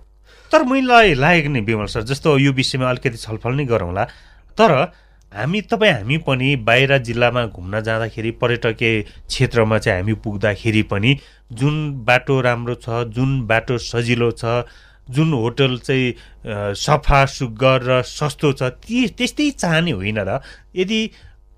तर 0.52 0.64
मलाई 0.64 1.14
लागेको 1.16 1.50
नि 1.50 1.60
विमल 1.64 1.88
सर 1.88 2.04
जस्तो 2.12 2.38
यो 2.38 2.52
विषयमा 2.54 2.90
अलिकति 2.90 3.18
छलफल 3.18 3.54
नै 3.56 3.66
गरौँला 3.66 4.04
तर 4.58 4.72
हामी 5.32 5.62
तपाईँ 5.62 5.94
हामी 5.94 6.18
पनि 6.24 6.56
बाहिर 6.68 6.98
जिल्लामा 7.04 7.46
घुम्न 7.52 7.82
जाँदाखेरि 7.84 8.32
पर्यटकीय 8.42 9.02
क्षेत्रमा 9.28 9.78
चाहिँ 9.78 10.00
हामी 10.00 10.14
पुग्दाखेरि 10.24 10.84
पनि 10.92 11.12
जुन 11.52 11.76
बाटो 12.08 12.40
राम्रो 12.42 12.76
छ 12.76 13.04
जुन 13.12 13.32
बाटो 13.48 13.78
सजिलो 13.78 14.32
छ 14.32 14.64
जुन 15.10 15.34
होटल 15.34 15.78
चाहिँ 15.80 16.14
सफा 16.76 17.26
सुग्घर 17.28 17.84
र 17.84 18.02
सस्तो 18.04 18.52
छ 18.54 18.64
ती 18.84 19.08
त्यस्तै 19.18 19.50
चाहने 19.58 19.92
होइन 19.92 20.20
र। 20.20 20.40
यदि 20.76 21.00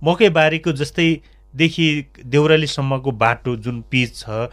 मकैबारीको 0.01 0.71
जस्तैदेखि 0.71 1.87
देउरालीसम्मको 2.25 3.11
बाटो 3.11 3.55
जुन 3.57 3.81
पिच 3.91 4.15
छ 4.15 4.49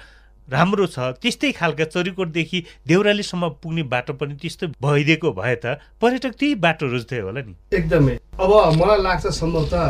राम्रो 0.48 0.86
छ 0.86 0.98
त्यस्तै 1.22 1.52
खालका 1.52 1.84
चरीकोटदेखि 1.86 2.58
देउरालीसम्म 2.86 3.48
पुग्ने 3.62 3.82
बाटो 3.92 4.12
पनि 4.14 4.34
त्यस्तो 4.42 4.66
भइदिएको 4.82 5.32
भए 5.32 5.54
त 5.56 5.78
पर्यटक 6.00 6.32
त्यही 6.38 6.54
बाटो 6.62 6.86
रोज्थ्यो 6.86 7.24
होला 7.26 7.40
नि। 7.42 7.54
एकदमै। 7.72 8.14
अब 8.38 8.52
मलाई 8.78 9.02
लाग्छ 9.02 9.26
सम्भवतः 9.34 9.84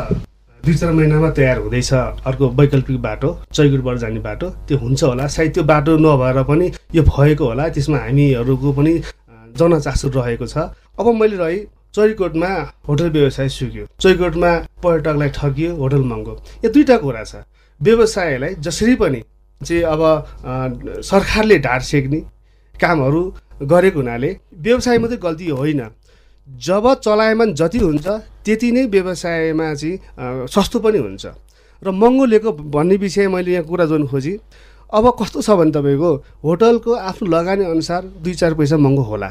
दुई 0.67 0.75
चार 0.75 0.91
महिनामा 0.91 1.29
तयार 1.31 1.57
हुँदैछ। 1.57 1.93
अर्को 2.27 2.47
वैकल्पिक 2.51 2.99
बाटो 3.01 3.29
चैगुटबाट 3.55 3.97
जाने 3.97 4.19
बाटो 4.19 4.47
त्यो 4.67 4.77
हुन्छ 4.77 5.03
होला। 5.03 5.27
सायद 5.31 5.53
त्यो 5.53 5.63
बाटो 5.63 5.95
नभएर 5.97 6.43
पनि 6.43 6.67
यो 6.91 7.03
भएको 7.07 7.45
होला। 7.47 7.67
त्यसमा 7.71 7.97
हामीहरूको 7.97 8.71
पनि 8.75 8.93
जनचासो 9.55 10.07
रहेको 10.11 10.45
छ। 10.45 10.57
अब 10.99 11.07
मैले 11.15 11.37
रहे 11.39 11.57
चैकोटमा 11.95 12.49
होटल 12.83 13.09
व्यवसाय 13.15 13.49
सुक्यो। 13.49 13.85
चैकोटमा 13.95 14.51
पर्यटकलाई 14.83 15.29
ठगियो 15.39 15.75
होटल 15.79 16.03
महँगो 16.03 16.33
यो 16.65 16.69
दुईवटा 16.69 16.97
कुरा 16.99 17.23
छ। 17.23 17.47
व्यवसायलाई 17.81 18.55
जसरी 18.59 18.95
पनि 18.99 19.23
चाहिँ 19.61 19.83
अब 19.87 20.01
सरकारले 21.01 21.59
ढाड 21.63 21.81
सेक्ने 21.87 22.19
कामहरू 22.75 23.23
गरेको 23.63 23.99
हुनाले 23.99 24.35
व्यवसाय 24.67 24.97
मात्रै 24.99 25.17
गल्ती 25.23 25.47
होइन। 25.47 25.81
जब 26.47 26.93
चलायमान 27.03 27.53
जति 27.53 27.79
हुन्छ 27.79 28.07
त्यति 28.45 28.71
नै 28.71 28.85
व्यवसायमा 28.87 29.73
चाहिँ 29.73 30.47
सस्तो 30.47 30.79
पनि 30.79 30.97
हुन्छ। 30.97 31.25
र 31.81 31.91
महँगो 31.91 32.25
लिएको 32.25 32.51
भन्ने 32.71 32.95
विषय 32.97 33.27
मैले 33.27 33.51
यहाँ 33.51 33.65
कुरा 33.65 33.85
जोड्नु 33.85 34.07
खोजेँ। 34.07 34.37
अब 34.89 35.05
कस्तो 35.19 35.41
छ 35.41 35.49
भने 35.51 35.71
तपाईँको 35.71 36.11
होटलको 36.43 36.93
आफ्नो 36.93 37.27
लगानी 37.27 37.65
अनुसार 37.65 38.01
दुई 38.23 38.33
चार 38.33 38.53
पैसा 38.53 38.77
महँगो 38.77 39.03
होला। 39.03 39.29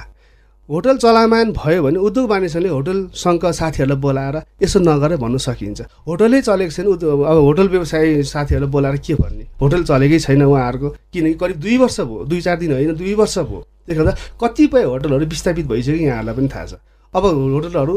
होटल 0.68 0.96
चलायमान 0.99 1.52
भयो 1.52 1.82
भने 1.82 1.99
उद्योग 1.99 2.30
मानिसहरूले 2.30 2.68
होटल 2.68 2.99
सङ्घका 3.14 3.50
साथीहरूलाई 3.52 3.96
बोलाएर 3.96 4.37
यसो 4.62 4.78
नगरे 4.82 5.16
भन्नु 5.16 5.38
सकिन्छ। 5.38 5.80
होटलै 6.06 6.40
चलेको 6.42 6.70
छैन 6.70 6.87
उद्योग 6.87 7.20
अब 7.23 7.38
होटल 7.38 7.68
व्यवसाय 7.68 8.23
साथीहरूलाई 8.23 8.70
बोलाएर 8.70 8.96
के 8.99 9.14
भन्ने? 9.14 9.44
होटल 9.62 9.82
चलेकै 9.85 10.18
छैन 10.20 10.42
उहाँहरूको 10.42 10.88
किनकि 11.12 11.35
करिब 11.35 11.56
दुई 11.56 11.76
वर्ष 11.78 12.00
भयो 12.00 12.25
दुई 12.26 12.40
चार 12.40 12.56
दिन 12.58 12.73
होइन 12.73 12.94
दुई 12.94 13.14
वर्ष 13.14 13.38
भयो। 13.38 13.61
त्यसले 13.87 13.94
गर्दा 13.94 14.12
कतिपय 14.42 14.82
होटलहरू 14.85 15.26
विस्थापित 15.26 15.66
भइसक्यो 15.66 15.96
यहाँहरूलाई 15.96 16.35
पनि 16.37 16.49
थाहा 16.50 16.66
छ। 16.66 16.75
अब 17.16 17.25
होटलहरू 17.25 17.94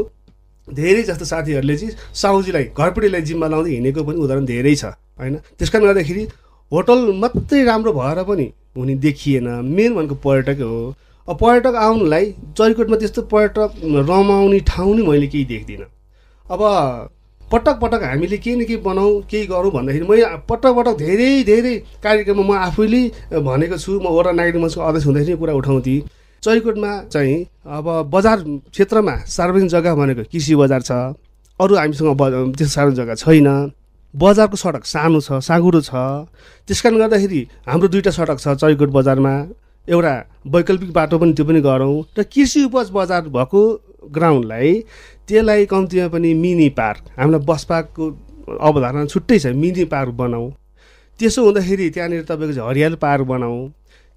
धेरै 0.68 1.02
जस्तो 1.02 1.24
साथीहरूले 1.24 1.76
चाहिँ 1.76 1.94
साउजीलाई 2.16 2.64
घरपिँढीलाई 2.76 3.22
जिम्मा 3.28 3.46
लाउँदै 3.52 3.70
हिँडेको 3.70 4.04
पनि 4.08 4.18
उदाहरण 4.24 4.44
धेरै 4.46 4.74
छ 4.74 4.84
होइन? 5.20 5.36
त्यस 5.58 5.70
कारणले 5.70 5.88
गर्दाखेरि 5.92 6.24
होटल 6.72 7.00
मात्रै 7.22 7.62
राम्रो 7.64 7.92
भएर 7.92 8.22
पनि 8.30 8.46
हुने 8.76 8.94
देखिएन। 9.04 9.48
मेन 9.76 9.94
भनेको 9.94 10.14
पर्यटकै 10.24 10.62
हो। 10.62 10.94
अब 11.28 11.36
पर्यटक 11.40 11.74
आउनुलाई 11.86 12.24
जयकोटमा 12.58 12.96
त्यस्तो 12.96 13.22
पर्यटक 13.32 13.70
रमाउने 14.10 14.60
ठाउँ 14.70 14.94
नै 14.96 15.02
मैले 15.08 15.26
केही 15.26 15.44
देख्दिनँ। 15.52 15.88
अब 16.46 16.60
पटक 17.52 17.76
पटक 17.82 18.02
हामीले 18.04 18.38
केही 18.38 18.56
न 18.56 18.64
केही 18.64 18.76
बनाउँ 18.86 19.20
केही 19.30 19.46
गरौँ 19.46 19.70
भन्दाखेरि 19.72 20.06
मैले 20.06 20.24
पटक 20.48 20.72
पटक 20.78 20.94
धेरै 21.02 21.30
धेरै 21.50 21.74
कार्यक्रममा 22.02 22.46
म 22.46 22.58
आफैले 22.66 23.02
भनेको 23.42 23.76
छु। 23.76 23.98
म 24.00 24.06
वडा 24.16 24.32
नागरिक 24.38 24.62
मञ्चको 24.62 24.80
अध्यक्ष 24.80 25.06
हुँदाखेरि 25.06 25.36
कुरा 25.42 25.54
उठाउँथेँ। 25.60 26.00
चैकोटमा 26.42 26.92
चाहिँ 27.12 27.36
अब 27.68 27.86
बजार 28.14 28.38
क्षेत्रमा 28.72 29.16
सार्वजनिक 29.28 29.70
जग्गा 29.70 29.94
भनेको 29.94 30.22
कृषि 30.32 30.54
बजार 30.56 30.82
छ। 30.82 30.92
अरू 31.60 31.74
हामीसँग 31.76 32.16
त्यस्तो 32.56 32.74
सार्वजनिक 32.74 32.96
जग्गा 32.96 33.14
छैन। 33.14 33.48
बजारको 34.14 34.56
सडक 34.56 34.84
सानो 34.84 35.20
छ 35.20 35.38
साँगुरो 35.38 35.80
छ। 35.80 35.92
त्यस 36.68 36.80
कारण 36.80 36.96
गर्दाखेरि 36.98 37.40
हाम्रो 37.68 37.88
दुईवटा 37.88 38.10
सडक 38.10 38.38
छ 38.40 38.54
चैकोट 38.56 38.90
बजारमा। 38.90 39.34
एउटा 39.88 40.14
वैकल्पिक 40.46 40.92
बाटो 40.92 41.18
पनि 41.18 41.32
त्यो 41.32 41.44
पनि 41.44 41.60
गरौँ 41.60 41.94
र 42.18 42.22
कृषि 42.24 42.64
उपज 42.64 42.90
बजार 42.92 43.28
भएको 43.28 43.60
ग्राउन्डलाई 44.12 44.72
त्यसलाई 45.28 45.66
कम्तीमा 45.66 46.08
पनि 46.08 46.32
मिनी 46.34 46.68
पार्क 46.78 47.02
हामीलाई 47.18 47.44
बस 47.44 47.64
पार्कको 47.70 48.04
अवधारणा 48.58 49.04
छुट्टै 49.12 49.38
छ 49.38 49.46
मिनी 49.54 49.84
पार्क 49.92 50.12
बनाऊ। 50.16 50.50
त्यसो 51.20 51.44
हुँदाखेरि 51.44 51.90
त्यहाँनिर 51.90 52.22
तपाईँको 52.24 52.68
हरियाली 52.68 52.96
पार्क 52.96 53.26
बनाऊ। 53.28 53.58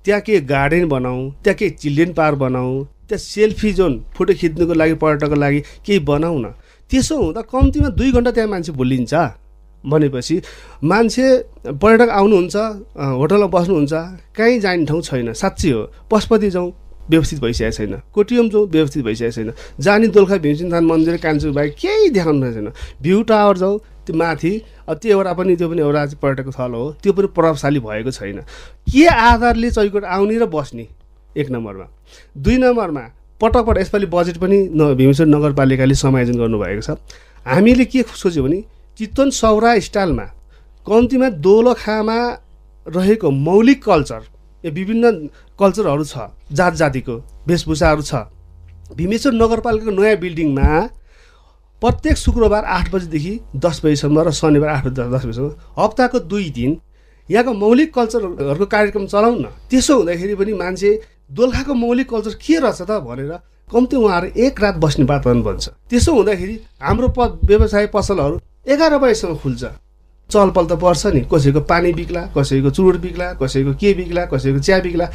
त्यहाँ 0.05 0.21
के 0.21 0.39
गार्डन 0.41 0.87
बनाऊ 0.89 1.29
त्यहाँ 1.43 1.55
के 1.57 1.69
चिल्ड्रेन 1.69 2.13
पार्क 2.13 2.37
बनाऊ 2.37 2.83
त्यहाँ 2.83 3.17
सेल्फी 3.19 3.71
जोन 3.73 3.93
फोटो 4.15 4.33
खिच्नुको 4.33 4.73
लागि 4.73 4.93
पर्यटकको 4.99 5.35
लागि 5.35 5.59
केही 5.85 5.99
बनाऊ 6.03 6.37
न। 6.39 6.53
त्यसो 6.91 7.15
हुँदा 7.17 7.41
कम्तीमा 7.47 7.89
दुई 7.97 8.11
घन्टा 8.11 8.31
त्यहाँ 8.31 8.49
मान्छे 8.49 8.71
भुलिन्छ। 8.71 9.13
भनेपछि 9.83 10.35
मान्छे 10.83 11.25
पर्यटक 11.75 12.09
आउनुहुन्छ 12.09 12.55
होटलमा 13.19 13.47
बस्नुहुन्छ 13.55 13.93
कहीँ 14.37 14.59
जाने 14.59 14.85
ठाउँ 14.85 15.01
छैन। 15.01 15.33
साँच्चै 15.33 15.71
हो 15.71 15.81
पशुपति 16.11 16.49
जाउँ 16.49 16.71
व्यवस्थित 17.09 17.39
भइसकेको 17.39 17.71
छैन 17.71 17.95
कोटियम 18.15 18.49
जाउँ 18.49 18.67
व्यवस्थित 18.71 19.03
भइसकेको 19.03 19.31
छैन। 19.31 19.51
जाने 19.79 20.07
दोलखा 20.07 20.37
भीमसिंहथान 20.39 20.85
मन्दिर 20.85 21.17
कान्छु 21.19 21.51
बाहेक 21.51 21.75
केही 21.75 22.09
देखाउनु 22.15 22.51
छैन 22.53 22.71
भ्यू 23.03 23.21
टावर 23.27 23.57
जाउँ 23.57 23.79
त्यो 24.05 24.15
माथि 24.17 24.51
त्यो 24.89 25.11
एउटा 25.11 25.33
पनि 25.33 25.55
त्यो 25.55 25.69
पनि 25.69 25.81
एउटा 25.81 26.05
चाहिँ 26.05 26.19
पर्यटकको 26.21 26.51
थलो 26.51 26.77
हो 26.77 26.91
त्यो 27.03 27.13
पनि 27.13 27.27
प्रभावशाली 27.35 27.79
भएको 27.79 28.11
छैन। 28.11 28.39
के 28.91 29.05
आधारले 29.07 29.71
चैकोट 29.71 30.03
आउने 30.05 30.37
र 30.37 30.45
बस्ने? 30.45 30.87
एक 31.37 31.49
नम्बरमा। 31.51 31.87
दुई 32.37 32.57
नम्बरमा 32.57 33.03
पटक 33.41 33.65
पटक 33.65 33.79
यसपालि 33.79 34.05
बजेट 34.07 34.37
पनि 34.37 34.57
न 34.71 34.93
भीमेश्वर 34.95 35.27
नगरपालिकाले 35.27 35.95
समायोजन 35.95 36.37
गर्नुभएको 36.37 36.81
छ। 36.81 36.97
हामीले 37.45 37.85
के 37.85 38.01
सोच्यो 38.03 38.43
भने 38.43 38.59
चितवन 38.99 39.29
सौरा 39.33 39.71
स्टाइलमा 39.79 40.25
कम्तीमा 40.85 41.29
दोलखामा 41.41 42.19
रहेको 42.85 43.31
मौलिक 43.31 43.83
कल्चर 43.83 44.21
यो 44.63 44.71
विभिन्न 44.71 45.11
कल्चरहरू 45.59 46.03
छ 46.03 46.27
जात 46.51 46.73
जातिको 46.75 47.15
वेशभूषाहरू 47.47 48.01
छ। 48.03 48.13
भीमेश्वर 48.95 49.33
नगरपालिकाको 49.33 49.91
नयाँ 49.91 50.17
बिल्डिङमा 50.19 50.67
प्रत्येक 51.83 52.17
शुक्रबार 52.17 52.63
आठ 52.63 52.91
बजीदेखि 52.91 53.31
दस 53.63 53.81
बजीसम्म 53.83 54.19
र 54.23 54.31
शनिबार 54.31 54.69
आठ 54.69 54.85
बजी 54.85 55.09
दस 55.11 55.25
बजीसम्म 55.25 55.49
हप्ताको 55.77 56.19
दुई 56.31 56.49
दिन 56.57 56.77
यहाँको 57.29 57.53
मौलिक 57.53 57.93
कल्चरहरूको 57.93 58.65
कार्यक्रम 58.65 59.05
चलाउँ 59.05 59.35
न 59.37 59.45
त्यसो 59.69 59.95
हुँदाखेरि 59.97 60.35
पनि 60.35 60.53
मान्छे 60.53 60.91
दोलखाको 61.31 61.73
मौलिक 61.75 62.09
कल्चर 62.09 62.33
के 62.39 62.59
रहेछ 62.59 62.81
त 62.81 62.99
भनेर 63.03 63.31
कम्ती 63.69 63.95
उहाँहरू 63.95 64.27
एक 64.45 64.61
रात 64.61 64.75
बस्ने 64.79 65.05
वातावरण 65.05 65.41
बन्छ। 65.43 65.67
त्यसो 65.89 66.13
हुँदाखेरि 66.15 66.55
हाम्रो 66.83 67.07
प 67.17 67.19
व्यवसाय 67.43 67.87
पसलहरू 67.91 68.39
एघार 68.67 68.97
बजीसम्म 68.97 69.35
खुल्छ। 69.43 69.63
चलपल 70.29 70.65
त 70.65 70.73
पर्छ 70.79 71.05
नि। 71.15 71.21
कसैको 71.27 71.61
पानी 71.67 71.91
बिग्ला 71.93 72.21
कसैको 72.37 72.69
चुरोट 72.69 72.97
बिग्ला 73.01 73.27
कसैको 73.41 73.73
के 73.75 73.93
बिग्ला 73.93 74.25
कसैको 74.31 74.59
चिया 74.59 74.79
बिग्ला। 74.79 75.05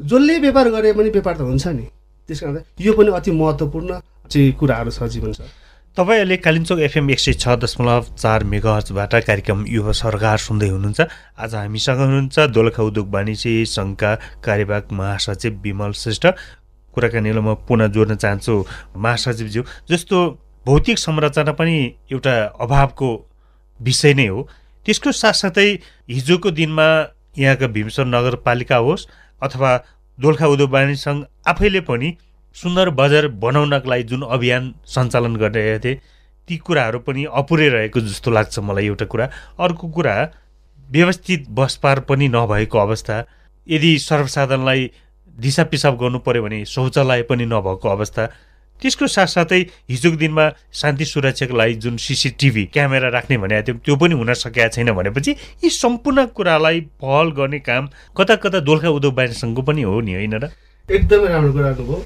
जसले 0.00 0.38
व्यापार 0.38 0.68
गरे 0.70 0.92
पनि 0.92 1.10
व्यापार 1.10 1.36
त 1.36 1.40
हुन्छ 1.40 1.66
नि। 1.68 1.86
त्यस 2.28 2.40
कारण 2.40 2.58
यो 2.80 2.92
पनि 2.96 3.10
अति 3.12 3.30
महत्त्वपूर्ण 3.32 4.00
चाहिँ 4.30 4.52
कुराहरू 4.56 4.90
छ 4.90 5.02
जीवन 5.12 5.32
सर 5.32 5.48
तपाईँ 5.96 6.18
अहिले 6.18 6.36
कालिम्पोङ 6.42 6.80
एफएम 6.82 7.10
एक 7.10 7.20
सय 7.22 7.32
छ 7.38 7.54
दशमलव 7.62 8.06
चार 8.18 8.44
मेगाहर्चबाट 8.50 9.14
कार्यक्रम 9.26 9.64
युवा 9.68 9.92
सरकार 9.94 10.38
सुन्दै 10.42 10.68
हुनुहुन्छ। 10.68 11.00
आज 11.38 11.54
हामीसँग 11.54 11.98
हुनुहुन्छ 11.98 12.38
दोलखा 12.50 12.82
उद्योग 12.82 13.10
वाणिज्य 13.14 13.64
सङ्घका 13.70 14.14
कार्यवाहक 14.42 14.90
महासचिव 14.90 15.60
विमल 15.62 15.92
श्रेष्ठ। 15.94 16.26
कुराकानीलाई 16.94 17.42
म 17.46 17.54
पुनः 17.62 17.86
जोड्न 17.94 18.14
चाहन्छु 18.18 18.54
महासचिवज्यू। 18.98 19.62
जस्तो 19.90 20.18
भौतिक 20.66 20.98
संरचना 20.98 21.52
पनि 21.54 21.76
एउटा 22.10 22.34
अभावको 22.58 23.10
विषय 23.80 24.14
नै 24.18 24.26
हो। 24.26 24.48
त्यसको 24.86 25.12
साथसाथै 25.14 25.68
हिजोको 26.10 26.50
दिनमा 26.50 26.88
यहाँका 27.38 27.66
भीमश्वर 27.70 28.06
नगरपालिका 28.10 28.76
होस् 28.82 29.06
अथवा 29.42 29.70
दोलखा 30.18 30.46
उद्योग 30.48 30.70
वाणिज्य 30.74 31.02
सङ्घ 31.06 31.20
आफैले 31.46 31.80
पनि 31.86 32.16
सुन्दर 32.54 32.90
बजार 32.90 33.26
बनाउनको 33.28 33.90
लागि 33.90 34.02
जुन 34.02 34.22
अभियान 34.22 34.74
सञ्चालन 34.86 35.36
गरिरहेका 35.36 35.78
थिए 35.84 36.00
ती 36.48 36.56
कुराहरू 36.56 36.98
पनि 36.98 37.24
अपुरै 37.24 37.68
रहेको 37.68 38.00
जस्तो 38.00 38.30
लाग्छ 38.30 38.58
मलाई 38.58 38.86
एउटा 38.86 39.04
कुरा। 39.04 39.26
अर्को 39.58 39.88
कुरा 39.88 40.14
व्यवस्थित 40.90 41.46
बसपार 41.50 42.00
पनि 42.00 42.28
नभएको 42.28 42.78
अवस्था। 42.78 43.24
यदि 43.68 43.98
सर्वसाधारणलाई 43.98 44.90
दिसा 45.38 45.64
पिसाब 45.64 45.98
गर्नु 45.98 46.18
पर्यो 46.18 46.42
भने 46.42 46.64
शौचालय 46.64 47.22
पनि 47.22 47.44
नभएको 47.46 47.88
अवस्था। 47.88 48.26
त्यसको 48.82 49.06
साथसाथै 49.06 49.60
हिजोको 49.90 50.16
दिनमा 50.16 50.44
शान्ति 50.72 51.04
सुरक्षाको 51.04 51.56
लागि 51.56 51.74
जुन 51.74 51.96
सिसिटिभी 51.96 52.64
क्यामेरा 52.66 53.08
राख्ने 53.08 53.38
भनेको 53.38 53.62
थियो 53.62 53.78
त्यो 53.78 53.96
पनि 53.96 54.14
हुन 54.14 54.32
सकेका 54.34 54.68
छैन 54.68 54.92
भनेपछि 54.92 55.30
यी 55.64 55.70
सम्पूर्ण 55.70 56.26
कुरालाई 56.26 56.80
पहल 57.02 57.30
गर्ने 57.30 57.58
काम 57.58 57.88
कता 58.16 58.36
कता 58.36 58.60
दोलखा 58.60 58.88
उद्योग 58.88 59.14
वाणिज्य 59.14 59.62
पनि 59.62 59.82
हो 59.82 60.00
नि 60.00 60.14
होइन 60.14 60.34
र? 60.34 60.50
एकदमै 60.90 61.28
राम्रो 61.28 61.52
कुरा 61.52 61.70
गर्नुभयो 61.70 62.02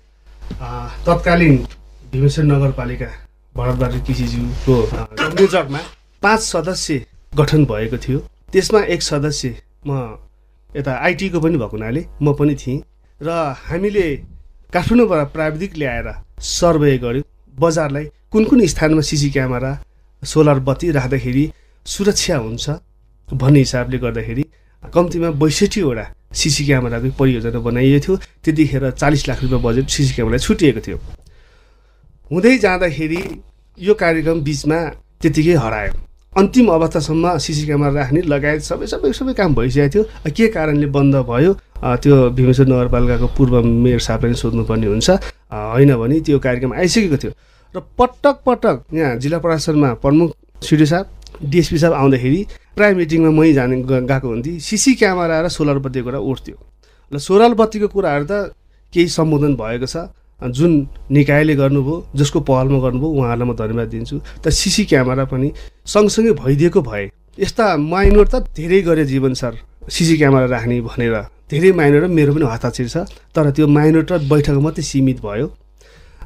तत्कालीन 1.06 1.56
भीमेश्वर 2.12 2.44
नगरपालिका 2.44 3.06
भरतबारी 3.56 4.00
कृषिज्यूको 4.06 4.74
आ, 4.82 5.04
संयोजकमा 5.14 5.80
पाँच 6.22 6.40
सदस्य 6.42 7.04
गठन 7.36 7.64
भएको 7.64 7.96
थियो। 7.98 8.18
त्यसमा 8.52 8.80
एक 8.94 9.02
सदस्य 9.02 9.54
म 9.86 10.18
यता 10.76 10.92
आइटीको 11.06 11.40
पनि 11.40 11.56
भएको 11.58 11.76
हुनाले 11.76 12.06
म 12.22 12.32
पनि 12.32 12.54
थिएँ। 12.54 12.82
र 13.20 13.30
हामीले 13.68 14.06
काठमाडौँबाट 14.72 15.32
प्राविधिक 15.32 15.76
ल्याएर 15.78 16.08
सर्वे 16.42 16.96
गऱ्यौँ। 16.98 17.24
बजारलाई 17.56 18.04
कुन 18.32 18.44
कुन 18.44 18.66
स्थानमा 18.66 19.00
सिसी 19.00 19.30
क्यामेरा 19.30 19.72
सोलर 20.22 20.58
बत्ती 20.68 20.90
राख्दाखेरि 20.90 21.44
सुरक्षा 21.86 22.36
हुन्छ 22.36 22.70
भन्ने 23.28 23.58
हिसाबले 23.58 23.98
गर्दाखेरि 23.98 24.44
कम्तीमा 24.82 25.30
बैसठीवटा 25.42 26.04
सिसी 26.32 26.64
क्यामेराको 26.66 27.10
परियोजना 27.18 27.58
बनाइएको 27.58 28.00
थियो। 28.04 28.16
त्यतिखेर 28.44 28.90
चालिस 28.92 29.28
लाख 29.28 29.42
रुपियाँ 29.42 29.62
बजेट 29.62 29.86
सिसी 29.88 30.14
क्यामेरा 30.14 30.38
छुटिएको 30.38 30.80
थियो। 30.80 30.98
हुँदै 32.30 32.58
जाँदाखेरि 32.58 33.20
यो 33.78 33.94
कार्यक्रम 33.94 34.40
बिचमा 34.44 34.78
त्यतिकै 35.22 35.54
हरायो। 35.56 35.92
अन्तिम 36.32 36.66
अवस्थासम्म 36.68 37.36
सिसी 37.38 37.64
क्यामेरा 37.66 37.92
राख्ने 37.94 38.20
लगायत 38.28 38.62
सबै 38.62 38.86
सबै 38.86 39.12
सबै 39.12 39.32
काम 39.34 39.54
भइसकेको 39.54 39.88
थियो। 39.94 40.02
के 40.30 40.48
कारणले 40.54 40.86
बन्द 40.86 41.16
भयो? 41.24 41.52
त्यो 41.78 42.14
भीमेश्वर 42.36 42.66
नगरपालिकाको 42.68 43.26
पूर्व 43.36 43.54
मेयर 43.64 43.98
साहबले 43.98 44.34
सोध्नुपर्ने 44.34 44.86
हुन्छ। 44.86 45.08
होइन 45.50 45.90
भने 45.96 46.20
त्यो 46.20 46.38
कार्यक्रम 46.38 46.72
आइसकेको 46.74 47.16
थियो। 47.16 47.32
र 47.74 47.80
पटक 47.98 48.36
पटक 48.46 48.76
यहाँ 48.94 49.16
जिल्ला 49.16 49.38
प्रशासनमा 49.38 49.92
प्रमुख 50.04 50.28
सिडी 50.62 50.86
साहब 50.86 51.06
डिएसपी 51.42 51.78
साहब 51.78 51.92
आउँदाखेरि 51.94 52.40
प्राय 52.76 52.94
मिटिङमा 52.94 53.30
मै 53.30 53.52
जाने 53.52 53.76
गएको 53.82 54.28
हुन्थेँ। 54.28 54.58
सिसी 54.58 54.94
क्यामेरा 54.94 55.40
र 55.40 55.48
सोलर 55.48 55.78
बत्तीको 55.78 56.04
कुरा 56.04 56.18
उठ्थ्यो। 56.20 56.56
र 57.12 57.18
सोलर 57.18 57.54
बत्तीको 57.54 57.88
कुराहरू 57.88 58.24
त 58.24 58.54
केही 58.92 59.08
सम्बोधन 59.08 59.54
भएको 59.56 59.86
छ। 59.86 60.08
जुन 60.38 60.72
निकायले 61.10 61.54
गर्नुभयो 61.58 61.96
जसको 62.14 62.40
पहलमा 62.46 62.78
गर्नुभयो 62.78 63.10
उहाँहरूलाई 63.10 63.48
म 63.48 63.52
धन्यवाद 63.58 63.88
दिन्छु। 63.90 64.16
तर 64.38 64.50
सिसी 64.50 64.84
क्यामेरा 64.86 65.24
पनि 65.26 65.50
सँगसँगै 65.82 66.32
भइदिएको 66.38 66.80
भए 66.82 67.04
यस्ता 67.38 67.64
माइनोर 67.76 68.26
त 68.30 68.46
धेरै 68.54 68.80
गरे 68.86 69.04
जीवन 69.04 69.34
सर। 69.34 69.58
सिसी 69.90 70.16
क्यामेरा 70.16 70.46
राख्ने 70.46 70.80
भनेर 70.86 71.16
धेरै 71.50 71.72
माइनर 71.74 72.06
मेरो 72.06 72.34
पनि 72.34 72.46
हस्ताक्षर 72.54 72.86
छ। 72.86 72.96
तर 73.34 73.50
त्यो 73.50 73.66
माइनर 73.66 74.06
र 74.06 74.18
बैठक 74.30 74.56
मात्रै 74.62 74.84
सीमित 74.86 75.18
भयो। 75.26 75.46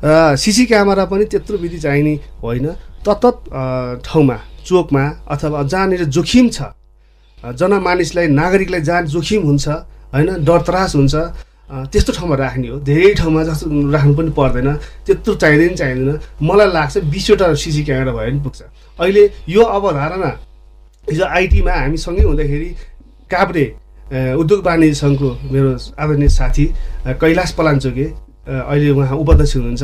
र 0.05 0.37
सिसी 0.37 0.67
क्यामेरा 0.69 1.05
पनि 1.09 1.25
त्यत्रो 1.33 1.57
विधि 1.57 1.79
चाहिने 1.81 2.15
होइन। 2.45 2.67
तत्त 3.01 3.25
ठाउँमा 4.05 4.37
चोकमा 4.67 5.05
अथवा 5.31 5.63
जहाँनिर 5.63 6.05
जोखिम 6.07 6.49
छ। 6.49 6.63
जनमानिसलाई 7.43 8.27
नागरिकलाई 8.31 8.81
जहाँ 8.81 9.03
जोखिम 9.13 9.43
हुन्छ 9.43 9.69
होइन? 10.15 10.45
डर 10.45 10.61
त्रास 10.63 10.95
हुन्छ। 10.97 11.15
त्यस्तो 11.93 12.13
ठाउँमा 12.13 12.37
राख्ने 12.37 12.69
हो। 12.69 12.79
धेरै 12.85 13.13
ठाउँमा 13.17 13.43
जस्तो 13.45 13.67
राख्नु 13.91 14.15
पनि 14.15 14.31
पर्दैन। 14.37 14.69
त्यत्रो 15.07 15.35
चाहिँदैन 15.35 15.75
चाहिँदैन। 15.75 16.19
मलाई 16.45 16.69
लाग्छ 16.73 16.99
बिसवटा 17.11 17.55
सिसी 17.55 17.83
क्यामेरा 17.85 18.13
भयो 18.13 18.31
भने 18.31 18.43
पुग्छ। 18.45 18.61
अहिले 18.99 19.23
यो 19.49 19.63
अवधारणा 19.63 20.31
हिजो 21.07 21.25
आइटीमा 21.25 21.73
हामी 21.73 21.97
सँगै 21.97 22.23
हुँदाखेरि 22.23 22.69
काभ्रे 23.31 23.65
उद्योग 24.39 24.61
वाणिज्य 24.67 24.95
सङ्घको 24.95 25.29
मेरो 25.51 25.71
आदरणीय 25.99 26.29
साथी 26.29 26.65
कैलाश 27.21 27.51
पलाञ्चोके 27.59 28.07
अहिले 28.45 28.91
उहाँ 28.93 29.17
उपाध्यक्ष 29.17 29.57
हुनुहुन्छ। 29.57 29.83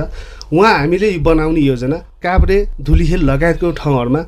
उहाँ 0.52 0.74
हामीले 0.78 1.08
बनाउने 1.24 1.60
योजना 1.60 1.96
काभ्रे 2.22 2.56
धुलीखेल 2.84 3.22
लगायतको 3.24 3.70
ठाउँहरूमा 3.72 4.20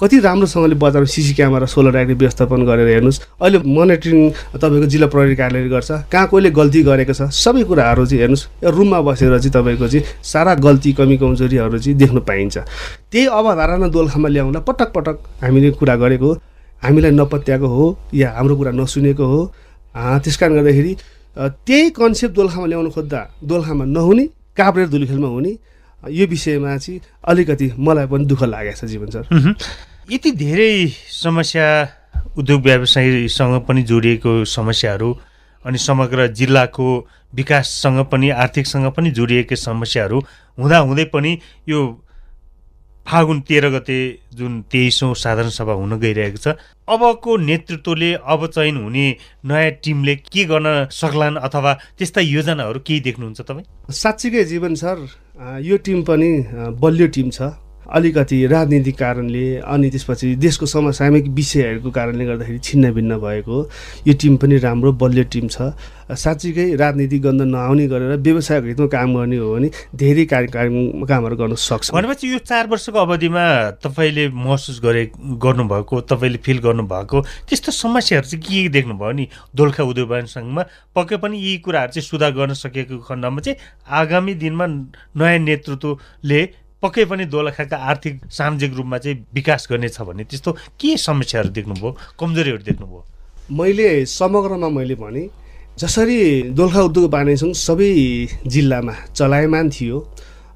कति 0.00 0.18
राम्रोसँगले 0.20 0.74
बजारमा 0.74 1.06
सिसी 1.06 1.34
क्यामेरा 1.34 1.66
सोलर 1.66 1.92
लाइटको 1.94 2.14
व्यवस्थापन 2.18 2.60
गरेर 2.66 2.88
हेर्नुहोस्। 2.88 3.18
अहिले 3.38 3.58
मोनिटरिङ 3.62 4.18
तपाईँको 4.58 4.86
जिल्ला 4.90 5.06
प्रहरी 5.06 5.36
कार्यालयले 5.38 5.70
गर्छ। 5.70 5.90
कहाँ 6.10 6.26
कोहीले 6.28 6.50
गल्ती 6.50 6.82
गरेको 6.82 7.14
छ 7.14 7.30
सबै 7.30 7.62
कुराहरू 7.62 8.06
चाहिँ 8.06 8.20
हेर्नुहोस्। 8.20 8.74
रुममा 8.74 9.00
बसेर 9.06 9.38
चाहिँ 9.38 9.54
तपाईँको 9.54 9.86
चाहिँ 9.86 10.04
सारा 10.18 10.54
गल्ती 10.58 10.92
कमी 10.98 11.16
कमजोरीहरू 11.22 11.78
चाहिँ 11.78 11.98
देख्नु 11.98 12.20
पाइन्छ। 12.26 12.56
त्यही 13.06 13.26
अवधारणा 13.30 13.88
दोलखामा 13.88 14.28
ल्याउँदा 14.34 14.60
पटक 14.66 14.88
पटक 14.90 15.16
हामीले 15.42 15.70
कुरा 15.78 15.94
गरेको 15.96 16.30
हामीलाई 16.82 17.10
नपत्याएको 17.14 17.66
हो 17.66 17.86
या 18.14 18.28
हाम्रो 18.34 18.54
कुरा 18.56 18.72
नसुनेको 18.74 19.24
हो। 19.24 19.40
त्यस 19.94 20.36
कारण 20.36 20.54
गर्दाखेरि 20.58 20.92
त्यही 21.38 21.90
कन्सेप्ट 21.94 22.34
दोलखामा 22.34 22.66
ल्याउनु 22.66 22.90
खोज्दा 22.90 23.20
दोलखामा 23.46 23.84
नहुने 23.86 24.24
काभ्रे 24.58 24.86
धुलीखेलमा 24.90 25.28
हुने 25.28 25.52
यो 26.10 26.26
विषयमा 26.26 26.76
चाहिँ 26.76 27.00
अलिकति 27.24 27.70
मलाई 27.78 28.06
पनि 28.06 28.24
दुःख 28.24 28.42
लागेको 28.44 28.76
छ 28.76 28.84
जीवन 28.84 29.08
सर। 29.10 29.54
यति 30.12 30.30
धेरै 30.30 30.86
समस्या 31.22 31.66
उद्योग 32.38 32.62
व्यवसायीसँग 32.62 33.60
पनि 33.68 33.82
जोडिएको 33.82 34.44
समस्याहरू 34.44 35.10
अनि 35.64 35.78
समग्र 35.78 36.26
जिल्लाको 36.28 36.86
विकाससँग 37.34 38.04
पनि 38.12 38.30
आर्थिकसँग 38.30 38.86
पनि 38.92 39.10
जोडिएकै 39.10 39.56
समस्याहरू 39.56 40.18
हुँदाहुँदै 40.58 41.04
पनि 41.04 41.38
यो 41.68 41.80
फागुन 43.06 43.40
तेह्र 43.40 43.68
गते 43.70 43.96
जुन 44.34 44.60
तेइसौँ 44.72 45.14
साधारण 45.14 45.48
सभा 45.48 45.72
हुन 45.72 45.98
गइरहेको 46.00 46.36
छ 46.36 46.56
अबको 46.88 47.36
नेतृत्वले 47.36 48.12
अब 48.24 48.46
चयन 48.46 48.76
हुने 48.76 49.06
नयाँ 49.44 49.70
टिमले 49.84 50.14
के 50.16 50.44
गर्न 50.44 50.88
सक्लान् 50.90 51.36
अथवा 51.36 51.72
त्यस्ता 51.98 52.20
योजनाहरू 52.20 52.80
केही 52.80 53.00
देख्नुहुन्छ 53.00 53.40
तपाईँ? 53.40 53.66
साँच्चीकै 53.92 54.44
जीवन 54.44 54.74
सर 54.74 54.96
यो 55.36 55.76
टिम 55.86 56.02
पनि 56.04 56.30
बलियो 56.80 57.06
टिम 57.14 57.30
छ। 57.30 57.42
अलिकति 57.86 58.46
राजनीतिक 58.46 58.98
कारणले 58.98 59.44
अनि 59.58 59.90
त्यसपछि 59.90 60.34
देशको 60.36 60.66
समसामयिक 60.66 61.28
विषयहरूको 61.28 61.90
कारणले 61.90 62.24
गर्दाखेरि 62.24 62.58
छिन्न 62.58 62.92
भिन्न 62.92 63.18
भएको 63.20 63.56
यो 64.06 64.14
टिम 64.14 64.36
पनि 64.36 64.56
राम्रो 64.58 64.92
बलियो 64.92 65.24
टिम 65.32 65.48
छ। 65.48 65.72
साँच्चीकै 66.04 66.74
राजनीतिक 66.76 67.22
गन्ध 67.22 67.42
नआउने 67.42 67.86
गरेर 67.88 68.16
व्यवसायको 68.20 68.66
हितमा 68.66 68.86
काम 68.92 69.14
गर्ने 69.16 69.36
हो 69.36 69.54
भने 69.54 69.68
धेरै 69.96 70.24
कार्यक्रम 70.24 71.04
कामहरू 71.08 71.36
गर्न 71.36 71.54
सक्छ। 71.54 71.92
भनेपछि 71.94 72.32
यो 72.32 72.38
चार 72.44 72.66
वर्षको 72.68 72.98
अवधिमा 72.98 73.44
तपाईँले 73.84 74.28
महसुस 74.28 74.80
गरे 74.84 75.04
गर्नुभएको 75.40 76.00
तपाईँले 76.00 76.38
फिल 76.44 76.58
गर्नुभएको 76.60 77.20
त्यस्तो 77.48 77.72
समस्याहरू 77.72 78.28
चाहिँ 78.28 78.42
के 78.44 78.68
देख्नुभयो 78.68 79.12
नि? 79.12 79.28
दोलखा 79.56 79.82
उद्योग 79.84 80.12
सङ्घमा 80.28 80.62
पक्कै 80.94 81.16
पनि 81.24 81.36
यी 81.40 81.56
कुराहरू 81.64 81.92
चाहिँ 81.92 82.04
सुधार 82.04 82.32
गर्न 82.32 82.52
सकेको 82.52 82.98
खण्डमा 83.08 83.40
चाहिँ 83.40 83.56
आगामी 83.88 84.34
दिनमा 84.34 84.66
नयाँ 85.16 85.38
नेतृत्वले 85.38 86.40
पक्कै 86.84 87.04
पनि 87.10 87.24
दोलखाका 87.32 87.76
आर्थिक 87.90 88.14
सामाजिक 88.30 88.74
रूपमा 88.76 88.98
चाहिँ 88.98 89.16
विकास 89.34 89.66
गर्नेछ 89.70 90.00
भने 90.04 90.24
त्यस्तो 90.28 90.52
के 90.80 90.96
समस्याहरू 91.00 91.50
देख्नुभयो? 91.56 91.90
कमजोरीहरू 92.20 92.62
देख्नुभयो? 92.68 93.00
मैले 93.50 93.88
समग्रमा 94.06 94.68
मैले 94.68 94.94
भने 95.00 95.22
जसरी 95.78 96.18
दोलखा 96.54 96.80
उद्योग 96.88 97.12
वाणिज्य 97.12 97.52
सबै 97.58 97.90
जिल्लामा 98.46 98.94
चलायमान 99.10 99.70
थियो। 99.70 99.98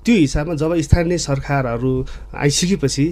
त्यो 0.05 0.15
हिसाबमा 0.17 0.55
जब 0.55 0.73
स्थानीय 0.81 1.19
सरकारहरू 1.19 1.93
आइसकेपछि 2.45 3.07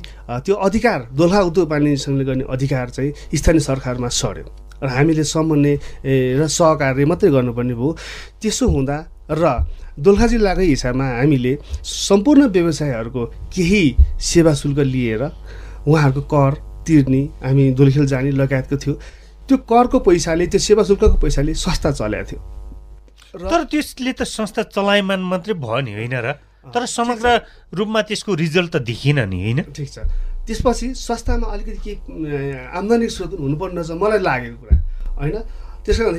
त्यो 0.44 0.54
अधिकार 0.66 1.00
दोलखा 1.18 1.40
उद्योग 1.50 1.70
वाणिज्य 1.70 2.24
गर्ने 2.24 2.44
अधिकार 2.48 2.90
चाहिँ 2.90 3.12
स्थानीय 3.34 3.60
सरकारमा 3.60 4.08
सर्यो 4.20 4.46
र 4.82 4.88
हामीले 4.92 5.24
समन्वय 5.24 5.74
र 6.38 6.46
सहकार्य 6.46 7.04
मात्रै 7.10 7.30
गर्नुपर्ने 7.30 7.74
भयो। 7.74 7.96
त्यसो 8.40 8.68
हुँदा 8.68 8.96
र 9.30 9.44
दोलखा 9.98 10.26
जिल्लाकै 10.26 10.66
हिसाबमा 10.66 11.06
हामीले 11.18 11.52
सम्पूर्ण 11.82 12.46
व्यवसायहरूको 12.48 13.22
केही 13.54 13.84
सेवा 14.20 14.52
शुल्क 14.54 14.78
लिएर 14.86 15.22
उहाँहरूको 15.86 16.22
कर 16.32 16.52
तिर्ने 16.86 17.22
हामी 17.42 17.64
दोलखेल 17.74 18.06
जाने 18.06 18.30
लगायतको 18.30 18.76
थियो। 18.76 18.94
त्यो 19.48 19.56
करको 19.56 19.98
पैसाले 20.06 20.46
त्यो 20.46 20.60
सेवा 20.60 20.82
शुल्कको 20.84 21.16
पैसाले 21.18 21.54
संस्था 21.54 21.90
चलाएको 21.90 22.26
थियो। 22.30 22.40
तर 23.50 23.64
त्यसले 23.72 24.12
त 24.12 24.22
संस्था 24.22 24.62
चलायमान 24.70 25.20
मात्रै 25.20 25.54
भयो 25.54 25.80
नि 25.80 25.92
होइन 25.96 26.14
र? 26.20 26.32
तर 26.66 26.86
समग्र 26.86 27.26
रूपमा 27.74 28.00
त्यसको 28.02 28.34
रिजल्ट 28.34 28.70
त 28.74 28.76
देखिएन 28.82 29.20
नि 29.28 29.38
होइन? 29.42 29.60
ठिक 29.70 29.88
छ। 29.88 29.98
त्यसपछि 30.46 30.86
संस्थामा 30.94 31.46
अलिकति 31.46 31.78
केही 31.82 31.98
आम्दानी 32.74 33.06
स्रोत 33.08 33.32
हुनुपर्ने 33.40 33.80
रहेछ 33.80 33.90
मलाई 34.02 34.20
लागेको 34.22 34.56
कुरा 34.62 34.76
होइन? 35.18 35.36
त्यसो 35.84 36.12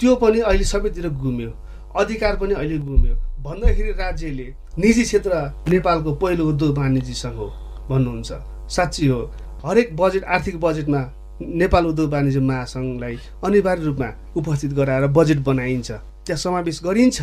त्यो 0.00 0.14
पनि 0.16 0.40
अहिले 0.40 0.64
सबैतिर 0.64 1.08
घुम्यो 1.08 1.50
अधिकार 1.96 2.36
पनि 2.36 2.54
अहिले 2.54 2.78
गुम्यो। 2.78 3.14
भन्दाखेरि 3.42 3.90
राज्यले 3.98 4.46
निजी 4.78 5.02
क्षेत्र 5.02 5.32
नेपालको 5.68 6.14
पहिलो 6.14 6.44
उद्योग 6.48 6.78
वाणिज्य 6.78 7.14
सङ्घ 7.14 7.36
हो 7.36 7.46
भन्नुहुन्छ। 7.90 8.32
साँच्ची 8.74 9.06
हो 9.06 9.20
हरेक 9.64 9.96
बजेट 9.96 10.24
आर्थिक 10.26 10.60
बजेटमा 10.60 11.00
नेपाल 11.42 11.86
उद्योग 11.86 12.12
वाणिज्य 12.12 12.40
महासङ्घलाई 12.40 13.16
अनिवार्य 13.44 13.84
रूपमा 13.84 14.08
उपस्थित 14.36 14.72
गराएर 14.72 15.06
बजेट 15.12 15.38
बनाइन्छ 15.44 15.90
त्यहाँ 15.90 16.38
समावेश 16.38 16.80
गरिन्छ। 16.84 17.22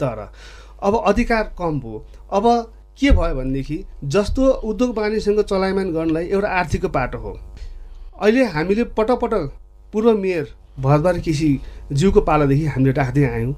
तर 0.00 0.18
अब 0.82 1.02
अधिकार 1.06 1.44
कम 1.58 1.80
भयो 1.80 2.04
अब 2.32 2.44
के 3.00 3.10
भयो 3.10 3.34
भनेदेखि 3.34 3.84
जस्तो 4.04 4.50
उद्योग 4.64 4.98
वाणिज्यसँग 4.98 5.40
चलायमान 5.42 5.92
गर्नलाई 5.92 6.26
एउटा 6.26 6.48
आर्थिकको 6.50 6.88
पाटो 6.88 7.18
हो। 7.18 7.38
अहिले 8.22 8.44
हामीले 8.46 8.84
पटक 8.98 9.18
पटक 9.22 9.50
पूर्व 9.92 10.12
मेयर 10.18 10.54
भरद्वार 10.80 11.18
केसी 11.20 11.50
जिउको 11.92 12.20
पालादेखि 12.20 12.66
हामीले 12.66 12.92
राख्दै 12.92 13.24
आयौँ। 13.24 13.54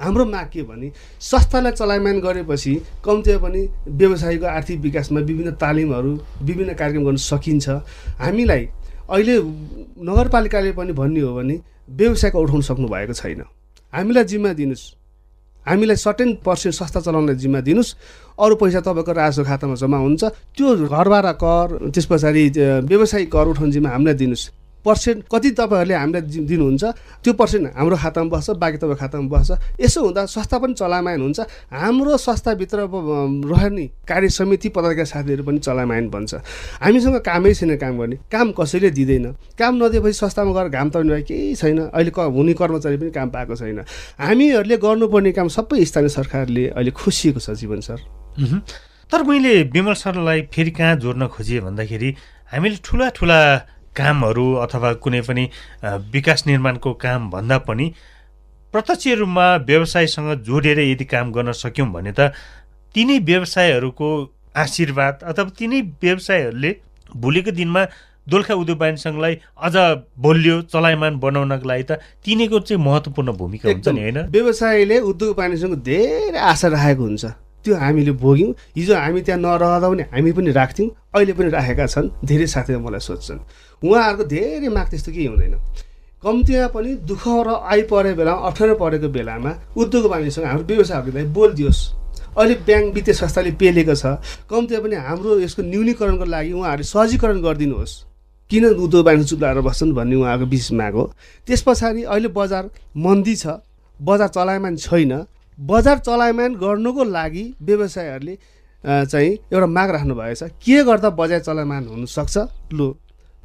हाम्रो 0.00 0.24
माग 0.26 0.48
के 0.52 0.62
भने 0.64 0.90
संस्थालाई 1.20 1.72
चलायमान 1.72 2.20
गरेपछि 2.20 2.74
कम्तीमा 3.04 3.38
पनि 3.38 3.60
व्यवसायको 3.86 4.46
आर्थिक 4.48 4.78
विकासमा 4.80 5.20
विभिन्न 5.20 5.50
तालिमहरू 5.60 6.12
विभिन्न 6.42 6.72
कार्यक्रम 6.74 7.04
गर्न 7.04 7.16
सकिन्छ। 7.20 7.68
हामीलाई 8.18 8.62
अहिले 9.10 9.36
नगरपालिकाले 10.00 10.72
पनि 10.72 10.92
भन्ने 10.92 11.20
हो 11.20 11.34
भने 11.36 11.56
व्यवसायको 11.90 12.38
उठाउन 12.40 12.62
सक्नु 12.62 12.88
भएको 12.88 13.12
छैन। 13.12 13.42
हामीलाई 13.92 14.24
जिम्मा 14.24 14.52
दिनुहोस्। 14.56 14.84
हामीलाई 15.66 15.96
सर्टेन 15.96 16.28
पर्सेन्ट 16.40 16.74
संस्था 16.74 17.00
चलाउनलाई 17.00 17.36
जिम्मा 17.36 17.60
दिनुहोस्। 17.60 17.94
अरू 18.40 18.54
पैसा 18.56 18.80
तपाईँको 18.80 19.12
राजस्व 19.12 19.44
खातामा 19.44 19.74
जम्मा 19.76 19.98
हुन्छ। 19.98 20.22
त्यो 20.56 20.88
घरबारा 20.88 21.32
कर 21.36 21.92
त्यस 21.92 22.06
पछाडि 22.08 22.44
व्यवसायिक 22.88 23.28
कर 23.28 23.46
उठाउनु 23.52 23.72
जिम्मा 23.72 23.90
हामीलाई 23.90 24.14
दिनुहोस्। 24.16 24.59
पर्सेन्ट 24.84 25.24
कति 25.32 25.50
तपाईँहरूले 25.52 25.94
हामीलाई 25.94 26.22
दिनुहुन्छ 26.48 26.84
त्यो 27.24 27.32
पर्सेन्ट 27.32 27.76
हाम्रो 27.76 27.96
खातामा 27.96 28.30
बस्छ 28.30 28.50
बाँकी 28.56 28.78
तपाईँको 28.78 28.96
खातामा 28.96 29.28
बस्छ। 29.28 29.50
यसो 29.80 30.00
हुँदा 30.00 30.24
संस्था 30.26 30.58
पनि 30.58 30.74
चलायमान 30.74 31.20
हुन्छ। 31.20 31.40
हाम्रो 31.70 32.16
संस्थाभित्र 32.16 32.78
रहने 32.90 33.86
कार्य 34.08 34.28
समिति 34.30 34.68
पदाधिकारी 34.72 35.06
साथीहरू 35.06 35.44
पनि 35.44 35.58
चलायमान 35.60 36.08
भन्छ 36.10 36.34
हामीसँग 36.80 37.16
कामै 37.20 37.54
छैन 37.54 37.76
काम 37.76 37.98
गर्ने। 37.98 38.16
काम 38.32 38.52
कसैले 38.52 38.90
दिँदैन। 38.90 39.26
काम 39.58 39.72
नदिएपछि 39.76 40.12
संस्थामा 40.16 40.52
गएर 40.52 40.68
घाम 40.70 40.90
तर्ने 40.90 41.12
भए 41.12 41.22
केही 41.28 41.54
छैन। 41.54 41.78
अहिले 41.88 42.10
क 42.10 42.18
हुने 42.32 42.52
कर्मचारी 42.56 42.96
पनि 42.96 43.10
काम 43.10 43.28
पाएको 43.30 43.56
छैन। 43.56 43.84
हामीहरूले 44.18 44.76
गर्नुपर्ने 44.76 45.32
काम 45.32 45.48
सबै 45.48 45.84
स्थानीय 45.84 46.08
सरकारले 46.08 46.68
अहिले 46.72 46.90
खुसिएको 46.90 47.40
छ 47.40 47.50
जीवन 47.60 47.80
सर। 47.80 48.00
तर 49.10 49.22
मैले 49.26 49.62
विमल 49.74 49.94
सरलाई 49.94 50.42
फेरि 50.54 50.70
कहाँ 50.70 50.96
जोड्न 50.96 51.26
खोजेँ 51.28 51.60
भन्दाखेरि 51.60 52.10
हामीले 52.52 52.78
ठुला 52.84 53.08
ठुला 53.10 53.40
कामहरू 53.96 54.46
अथवा 54.64 54.92
कुनै 55.04 55.20
पनि 55.20 55.44
विकास 56.12 56.46
निर्माणको 56.46 56.92
काम 57.04 57.30
भन्दा 57.30 57.58
पनि 57.68 57.86
प्रत्यक्ष 58.72 59.06
रूपमा 59.20 59.46
व्यवसायसँग 59.70 60.30
जोडेर 60.42 60.78
यदि 60.80 61.04
काम 61.04 61.32
गर्न 61.32 61.52
सक्यौँ 61.52 61.88
भने 61.92 62.12
त 62.12 62.32
तिनै 62.94 63.18
व्यवसायहरूको 63.30 64.08
आशीर्वाद 64.56 65.18
अथवा 65.22 65.50
तिनै 65.58 65.80
व्यवसायहरूले 66.02 66.70
भोलिको 67.16 67.50
दिनमा 67.50 67.82
दोलखा 68.28 68.54
उद्योग 68.54 68.82
सङ्घलाई 69.02 69.34
अझ 69.66 69.74
बलियो 70.24 70.60
चलायमान 70.72 71.18
बनाउनको 71.18 71.68
लागि 71.68 71.84
त 71.90 71.92
तिनीको 72.24 72.58
चाहिँ 72.60 72.82
महत्त्वपूर्ण 72.84 73.32
भूमिका 73.32 73.68
हुन्छ 73.68 73.88
नि 73.88 74.00
होइन? 74.00 74.18
व्यवसायले 74.30 74.98
उद्योग 75.10 75.38
वाणिज्यसँग 75.38 75.76
धेरै 75.82 76.38
आशा 76.38 76.68
राखेको 76.68 77.02
हुन्छ। 77.02 77.24
त्यो 77.64 77.74
हामीले 77.76 78.12
भोग्यौँ 78.22 78.52
हिजो 78.76 78.94
हामी 78.94 79.20
त्यहाँ 79.26 79.40
नरहँदा 79.40 79.88
पनि 79.90 80.02
हामी 80.12 80.32
पनि 80.32 80.50
राख्थ्यौँ 80.60 80.88
अहिले 81.14 81.32
पनि 81.38 81.50
राखेका 81.50 81.86
छन् 81.86 82.08
धेरै 82.24 82.46
साथीहरू 82.54 82.80
मलाई 82.86 83.02
सोध्छन्। 83.08 83.40
उहाँहरूको 83.82 84.24
धेरै 84.24 84.68
माग 84.68 84.86
त्यस्तो 84.90 85.12
केही 85.12 85.26
हुँदैन। 85.26 85.54
कम्तीमा 86.22 86.66
पनि 86.74 86.90
दुःख 87.08 87.24
र 87.46 87.48
आइपरेको 87.64 88.16
बेलामा 88.16 88.40
अप्ठ्यारो 88.48 88.74
परेको 88.76 89.08
बेलामा 89.08 89.50
उद्योग 89.76 90.04
वाणिज्यसँग 90.12 90.46
हाम्रो 90.46 90.64
व्यवसायहरूलाई 90.68 91.24
बोलिदियोस्। 91.32 91.80
अहिले 92.36 92.54
ब्याङ्क 92.68 92.94
वित्तीय 92.94 93.14
संस्थाले 93.14 93.50
पेलेको 93.56 93.94
छ। 93.94 94.04
कम्तीमा 94.50 94.80
पनि 94.84 94.96
हाम्रो 95.08 95.38
यसको 95.40 95.62
न्यूनीकरणको 95.64 96.24
लागि 96.24 96.52
उहाँहरूले 96.52 96.84
सहजीकरण 96.92 97.40
गरिदिनुहोस्। 97.40 97.92
किन 98.50 98.64
उद्योग 98.76 99.06
वाणिज्य 99.06 99.28
चुप्लाएर 99.30 99.60
बस्छन् 99.64 99.92
भन्ने 99.96 100.16
उहाँको 100.16 100.44
विशेष 100.44 100.72
माग 100.76 100.94
हो। 100.94 101.04
त्यस 101.46 101.62
पछाडि 101.66 102.02
अहिले 102.04 102.28
बजार 102.28 102.64
मन्दी 102.96 103.34
छ। 103.36 103.46
बजार 104.00 104.28
चलायमान 104.28 104.76
छैन। 104.76 105.12
बजार 105.58 105.98
चलायमान 105.98 106.54
गर्नुको 106.56 107.04
लागि 107.04 107.44
व्यवसायहरूले 107.62 108.34
चाहिँ 108.84 109.32
एउटा 109.52 109.66
माग 109.66 109.90
राख्नु 109.90 110.14
भएछ 110.14 110.42
के 110.60 110.84
गर्दा 110.84 111.10
बजार 111.10 111.40
चलायमान 111.40 111.82
हुनसक्छ 111.88 112.36
लु। 112.72 112.88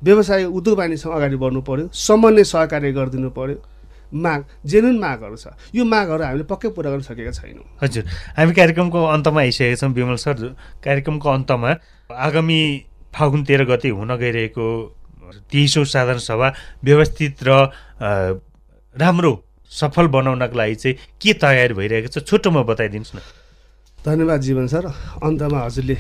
व्यवसाय 0.02 0.44
उद्योग 0.46 0.78
वाणिज्यसँग 0.78 1.14
अगाडि 1.14 1.36
बढ्नु 1.36 1.62
पऱ्यो 1.62 1.88
समन्वय 1.94 2.44
सहकार्य 2.44 2.92
गरिदिनु 2.92 3.30
पऱ्यो 3.32 3.58
माग 4.14 4.44
जेनुन 4.66 4.98
मागहरू 5.00 5.36
छ। 5.36 5.48
यो 5.76 5.84
मागहरू 5.84 6.24
हामीले 6.24 6.44
पक्कै 6.46 6.70
पुरा 6.72 6.90
गर्न 6.92 7.02
सकेका 7.04 7.32
छैनौँ। 7.32 7.66
हजुर। 7.82 8.04
हामी 8.38 8.54
कार्यक्रमको 8.54 9.00
अन्तमा 9.02 9.40
आइसकेका 9.42 9.76
छौँ 9.76 9.92
विमल 9.92 10.16
सर। 10.16 10.56
कार्यक्रमको 10.84 11.30
अन्तमा 11.30 11.70
आगामी 12.10 12.60
फागुन 13.12 13.44
तेह्र 13.44 13.64
गते 13.66 13.90
हुन 13.90 14.16
गइरहेको 14.16 14.66
तेइसौँ 15.52 15.84
साधारण 15.84 16.22
सभा 16.22 16.48
व्यवस्थित 16.86 17.44
र 17.44 17.50
राम्रो 18.96 19.32
सफल 19.72 20.08
बनाउनको 20.08 20.56
लागि 20.56 20.76
चाहिँ 20.76 20.96
के 21.20 21.34
तयारी 21.34 21.74
भइरहेको 21.74 22.08
छ? 22.08 22.24
छोटोमा 22.24 22.62
बताइदिनुहोस् 22.64 23.16
न। 23.16 23.20
धन्यवाद 24.06 24.42
जीवन 24.42 24.68
सर। 24.68 24.86
अन्तमा 25.26 25.60
हजुरले 25.60 25.96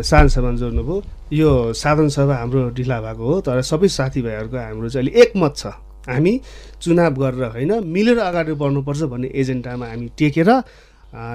साधारण 0.00 0.28
सभा 0.32 0.50
जोड्नुभयो। 0.56 1.02
यो 1.32 1.50
साधारण 1.72 2.08
सभा 2.08 2.34
हाम्रो 2.36 2.60
ढिला 2.72 3.00
भएको 3.00 3.24
हो 3.24 3.40
तर 3.44 3.60
सबै 3.60 3.88
साथीभाइहरूको 3.90 4.56
हाम्रो 4.56 4.88
चाहिँ 4.88 5.04
अहिले 5.04 5.20
एकमत 5.22 5.52
छ। 5.56 5.66
हामी 6.08 6.32
चुनाव 6.80 7.14
गरेर 7.20 7.44
होइन 7.52 7.72
मिलेर 7.84 8.18
अगाडि 8.18 8.52
बढ्नुपर्छ 8.56 9.02
भन्ने 9.12 9.28
एजेन्डामा 9.40 9.86
हामी 9.86 10.06
टेकेर 10.18 10.50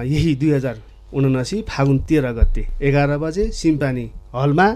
यही 0.04 0.34
दुई 0.34 0.50
हजार 0.50 0.76
उनासी 1.14 1.62
फागुन 1.62 1.98
तेह्र 2.08 2.32
गते 2.34 2.62
एघार 2.82 3.10
बजे 3.22 3.44
सिम्पानी 3.54 4.04
हलमा 4.34 4.66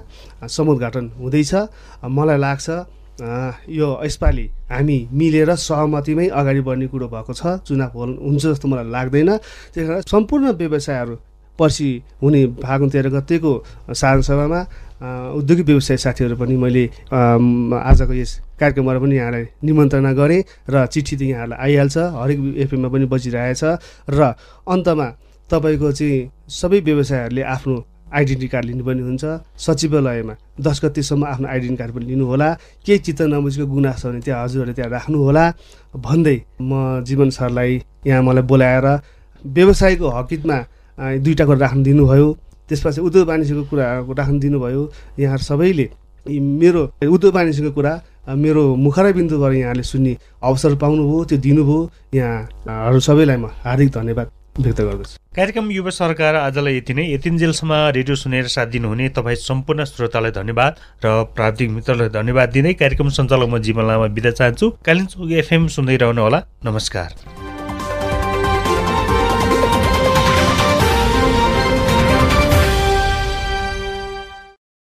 समुद्घाटन 0.46 1.06
हुँदैछ। 1.18 1.52
मलाई 2.06 2.38
लाग्छ 2.38 2.68
यो 3.68 3.88
यसपालि 4.04 4.46
हामी 4.70 4.98
मिलेर 5.12 5.50
सहमतिमै 5.58 6.28
अगाडि 6.30 6.60
बढ्ने 6.62 6.86
कुरो 6.86 7.08
भएको 7.10 7.32
छ। 7.34 7.58
चुनाव 7.66 7.90
हुन्छ 7.98 8.46
जस्तो 8.46 8.68
मलाई 8.70 8.86
लाग्दैन। 8.86 9.30
त्यस 9.74 9.86
कारण 9.88 10.00
सम्पूर्ण 10.06 10.46
व्यवसायहरू 10.54 11.16
पर्सि 11.60 11.90
हुने 12.22 12.40
फागुन 12.58 12.88
तेह्र 12.88 13.08
गतेको 13.10 13.52
सभामा 13.92 14.60
उद्योगिक 15.00 15.66
व्यवसाय 15.66 15.96
साथीहरू 15.98 16.36
पनि 16.36 16.56
मैले 16.56 16.84
आजको 17.10 18.12
यस 18.14 18.32
कार्यक्रमबाट 18.56 18.96
पनि 19.00 19.16
यहाँलाई 19.16 19.44
निमन्त्रणा 19.62 20.12
गरेँ 20.12 20.42
र 20.66 20.86
चिठी 20.86 21.16
त 21.16 21.22
यहाँहरूलाई 21.24 21.58
आइहाल्छ 21.58 21.96
हरेक 22.14 22.38
एफएममा 22.58 22.88
पनि 22.88 23.06
बजिरहेछ 23.06 23.62
र 24.10 24.20
अन्तमा 24.66 25.06
तपाईँको 25.50 25.88
चाहिँ 25.90 26.18
सबै 26.50 26.80
व्यवसायहरूले 26.80 27.42
आफ्नो 27.44 27.76
आइडेन्टिटी 28.10 28.48
कार्ड 28.48 28.64
लिनुपर्ने 28.66 29.02
हुन्छ 29.02 29.24
सचिवालयमा 29.56 30.34
दस 30.60 30.80
गतिसम्म 30.84 31.24
आफ्नो 31.26 31.46
आइडेन्टी 31.48 31.76
कार्ड 31.76 31.92
पनि 31.94 32.04
लिनुहोला 32.06 32.48
केही 32.86 32.98
चित्त 33.00 33.22
नबुझेको 33.24 33.66
गुनासो 33.66 34.08
भने 34.08 34.20
त्यहाँ 34.20 34.42
हजुरहरूले 34.42 34.74
त्यहाँ 34.74 34.90
राख्नुहोला 34.90 35.44
भन्दै 35.96 36.36
म 36.60 36.72
जीवन 37.06 37.30
सरलाई 37.30 37.72
यहाँ 38.04 38.22
मलाई 38.22 38.44
बोलाएर 38.44 38.86
व्यवसायको 39.44 40.08
हकितमा 40.10 40.58
दुईवटा 41.00 41.44
कुरा 41.44 41.58
राख्नु 41.58 41.82
दिनुभयो। 41.84 42.28
त्यसपछि 42.68 43.00
उद्योग 43.00 43.26
वाणिज्यको 43.28 43.62
कुरा 43.70 43.86
राख्नु 44.18 44.38
दिनुभयो। 44.38 44.82
यहाँ 45.18 45.38
सबैले 45.38 45.86
मेरो 46.28 46.80
उद्योग 47.08 47.34
वाणिज्यको 47.34 47.70
कुरा 47.72 47.92
मेरो 48.36 48.62
मुखरा 48.76 49.10
बिन्दुबाट 49.16 49.52
यहाँले 49.54 49.82
सुन्ने 49.82 50.12
अवसर 50.44 50.74
पाउनुभयो 50.76 51.24
त्यो 51.24 51.38
दिनुभयो। 51.40 51.78
यहाँहरू 52.14 53.00
सबैलाई 53.00 53.36
म 53.36 53.46
हार्दिक 53.64 53.90
धन्यवाद 53.90 54.28
व्यक्त 54.60 54.80
गर्दछु। 54.80 55.16
कार्यक्रम 55.34 55.70
युवा 55.70 55.90
सरकार 55.90 56.34
आजलाई 56.36 56.76
यति 56.76 56.94
नै। 56.94 57.04
यतिन्जेलसम्म 57.14 57.72
रेडियो 57.96 58.14
सुनेर 58.14 58.46
साथ 58.46 58.66
दिनुहुने 58.76 59.08
तपाईँ 59.16 59.36
सम्पूर्ण 59.40 59.84
श्रोतालाई 59.84 60.30
धन्यवाद 60.30 60.72
र 61.00 61.06
प्राविधिक 61.34 61.70
मित्रलाई 61.70 62.08
धन्यवाद 62.12 62.48
दिँदै 62.54 62.72
कार्यक्रम 62.76 63.08
सञ्चालक 63.08 63.48
म 63.48 63.58
जीवन 63.58 63.84
लामा 63.88 64.06
बिदा 64.14 64.30
चाहन्छु। 64.30 64.66
कालिम्पोङ 64.84 65.32
एफएम 65.32 65.66
सुन्दै 65.66 65.96
रहनुहोला। 65.96 66.38
नमस्कार। 66.66 67.49